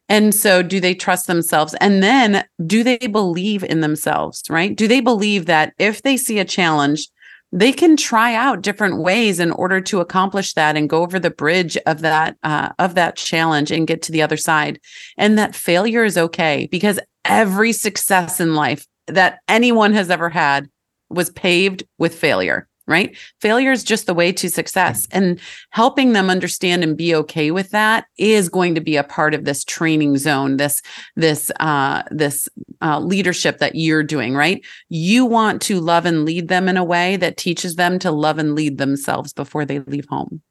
And 0.09 0.35
so, 0.35 0.63
do 0.63 0.81
they 0.81 0.95
trust 0.95 1.27
themselves? 1.27 1.75
And 1.81 2.03
then, 2.03 2.45
do 2.67 2.83
they 2.83 2.99
believe 2.99 3.65
in 3.65 3.81
themselves, 3.81 4.43
right? 4.49 4.75
Do 4.75 4.89
they 4.89 5.01
believe 5.01 5.47
that 5.47 5.75
if 5.79 6.03
they 6.03 6.17
see 6.17 6.39
a 6.39 6.45
challenge, 6.45 7.09
they 7.53 7.73
can 7.73 7.97
try 7.97 8.35
out 8.35 8.63
different 8.63 8.99
ways 8.99 9.39
in 9.39 9.53
order 9.53 9.81
to 9.83 10.01
accomplish 10.01 10.55
that 10.55 10.77
and 10.77 10.89
go 10.89 11.03
over 11.03 11.21
the 11.21 11.31
bridge 11.31 11.77
of 11.87 12.01
that 12.01 12.37
uh, 12.43 12.71
of 12.79 12.95
that 12.95 13.17
challenge 13.17 13.71
and 13.71 13.87
get 13.87 14.03
to 14.03 14.13
the 14.13 14.23
other 14.23 14.39
side 14.39 14.81
and 15.19 15.39
that 15.39 15.55
failure 15.55 16.05
is 16.05 16.17
okay 16.17 16.67
because 16.71 16.99
every 17.27 17.73
success 17.73 18.41
in 18.41 18.55
life 18.55 18.87
that 19.07 19.41
anyone 19.49 19.93
has 19.93 20.11
ever 20.11 20.31
had 20.31 20.69
was 21.15 21.31
paved 21.31 21.85
with 21.99 22.15
failure 22.15 22.69
right? 22.87 23.17
Failure 23.41 23.71
is 23.71 23.85
just 23.85 24.07
the 24.07 24.15
way 24.15 24.33
to 24.33 24.51
success. 24.51 25.07
And 25.13 25.41
helping 25.71 26.13
them 26.13 26.29
understand 26.29 26.83
and 26.83 26.97
be 26.97 27.15
okay 27.15 27.51
with 27.51 27.71
that 27.71 28.07
is 28.19 28.49
going 28.49 28.75
to 28.75 28.81
be 28.81 28.97
a 28.97 29.05
part 29.05 29.35
of 29.35 29.45
this 29.45 29.65
training 29.65 30.19
zone, 30.19 30.57
this, 30.57 30.83
this, 31.17 31.51
uh, 31.61 32.03
this 32.11 32.49
uh, 32.81 32.99
leadership 32.99 33.59
that 33.59 33.77
you're 33.77 34.03
doing, 34.03 34.35
right? 34.35 34.65
You 34.89 35.25
want 35.25 35.63
to 35.63 35.81
love 35.81 36.07
and 36.07 36.25
lead 36.25 36.49
them 36.49 36.69
in 36.69 36.77
a 36.77 36.85
way 36.85 37.17
that 37.17 37.37
teaches 37.37 37.77
them 37.77 37.99
to 38.01 38.11
love 38.11 38.39
and 38.39 38.55
lead 38.55 38.79
themselves 38.79 39.33
before 39.33 39.65
they 39.65 39.79
leave 39.81 40.07
home. 40.09 40.43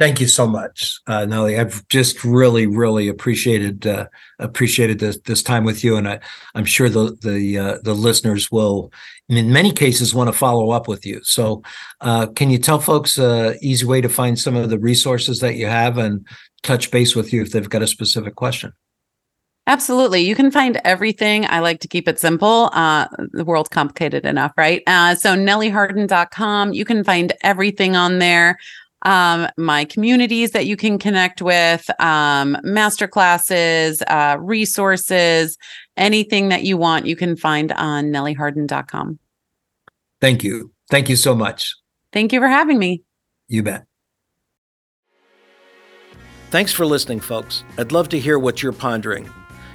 Thank 0.00 0.18
you 0.18 0.28
so 0.28 0.46
much, 0.46 0.98
uh, 1.08 1.26
Nellie. 1.26 1.58
I've 1.58 1.86
just 1.88 2.24
really, 2.24 2.66
really 2.66 3.06
appreciated 3.08 3.86
uh, 3.86 4.06
appreciated 4.38 4.98
this 4.98 5.18
this 5.26 5.42
time 5.42 5.62
with 5.62 5.84
you, 5.84 5.98
and 5.98 6.08
I, 6.08 6.20
I'm 6.54 6.64
sure 6.64 6.88
the 6.88 7.18
the 7.20 7.58
uh, 7.58 7.78
the 7.82 7.92
listeners 7.92 8.50
will, 8.50 8.90
in 9.28 9.52
many 9.52 9.72
cases, 9.72 10.14
want 10.14 10.28
to 10.28 10.32
follow 10.32 10.70
up 10.70 10.88
with 10.88 11.04
you. 11.04 11.20
So, 11.22 11.62
uh, 12.00 12.28
can 12.28 12.48
you 12.48 12.56
tell 12.56 12.78
folks 12.78 13.18
a 13.18 13.58
easy 13.60 13.84
way 13.84 14.00
to 14.00 14.08
find 14.08 14.38
some 14.38 14.56
of 14.56 14.70
the 14.70 14.78
resources 14.78 15.40
that 15.40 15.56
you 15.56 15.66
have 15.66 15.98
and 15.98 16.26
touch 16.62 16.90
base 16.90 17.14
with 17.14 17.30
you 17.34 17.42
if 17.42 17.52
they've 17.52 17.68
got 17.68 17.82
a 17.82 17.86
specific 17.86 18.36
question? 18.36 18.72
Absolutely. 19.66 20.22
You 20.22 20.34
can 20.34 20.50
find 20.50 20.80
everything. 20.84 21.44
I 21.44 21.60
like 21.60 21.80
to 21.80 21.88
keep 21.88 22.08
it 22.08 22.18
simple. 22.18 22.70
Uh, 22.72 23.06
the 23.32 23.44
world's 23.44 23.68
complicated 23.68 24.24
enough, 24.24 24.52
right? 24.56 24.82
Uh, 24.86 25.14
so 25.14 25.36
nellieharden.com. 25.36 26.72
You 26.72 26.84
can 26.86 27.04
find 27.04 27.32
everything 27.42 27.94
on 27.94 28.18
there 28.18 28.58
um, 29.02 29.48
my 29.56 29.84
communities 29.84 30.50
that 30.52 30.66
you 30.66 30.76
can 30.76 30.98
connect 30.98 31.40
with, 31.40 31.88
um, 32.00 32.56
master 32.62 33.08
classes, 33.08 34.02
uh, 34.08 34.36
resources, 34.38 35.56
anything 35.96 36.48
that 36.48 36.64
you 36.64 36.76
want, 36.76 37.06
you 37.06 37.16
can 37.16 37.36
find 37.36 37.72
on 37.72 38.06
nellieharden.com. 38.06 39.18
Thank 40.20 40.44
you. 40.44 40.72
Thank 40.90 41.08
you 41.08 41.16
so 41.16 41.34
much. 41.34 41.74
Thank 42.12 42.32
you 42.32 42.40
for 42.40 42.48
having 42.48 42.78
me. 42.78 43.02
You 43.48 43.62
bet. 43.62 43.84
Thanks 46.50 46.72
for 46.72 46.84
listening, 46.84 47.20
folks. 47.20 47.62
I'd 47.78 47.92
love 47.92 48.08
to 48.08 48.18
hear 48.18 48.38
what 48.38 48.62
you're 48.62 48.72
pondering. 48.72 49.30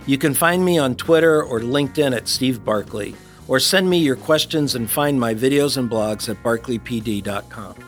You 0.08 0.18
can 0.18 0.34
find 0.34 0.64
me 0.64 0.78
on 0.78 0.96
Twitter 0.96 1.42
or 1.42 1.62
LinkedIn 1.62 2.16
at 2.16 2.28
Steve 2.28 2.64
Barkley, 2.64 3.16
or 3.48 3.60
send 3.60 3.90
me 3.90 3.98
your 3.98 4.18
questions 4.18 4.76
and 4.76 4.90
find 4.90 5.20
my 5.20 5.34
videos 5.34 5.78
and 5.78 5.90
blogs 5.90 6.30
at 6.30 6.42
barkleypd.com. 6.44 7.85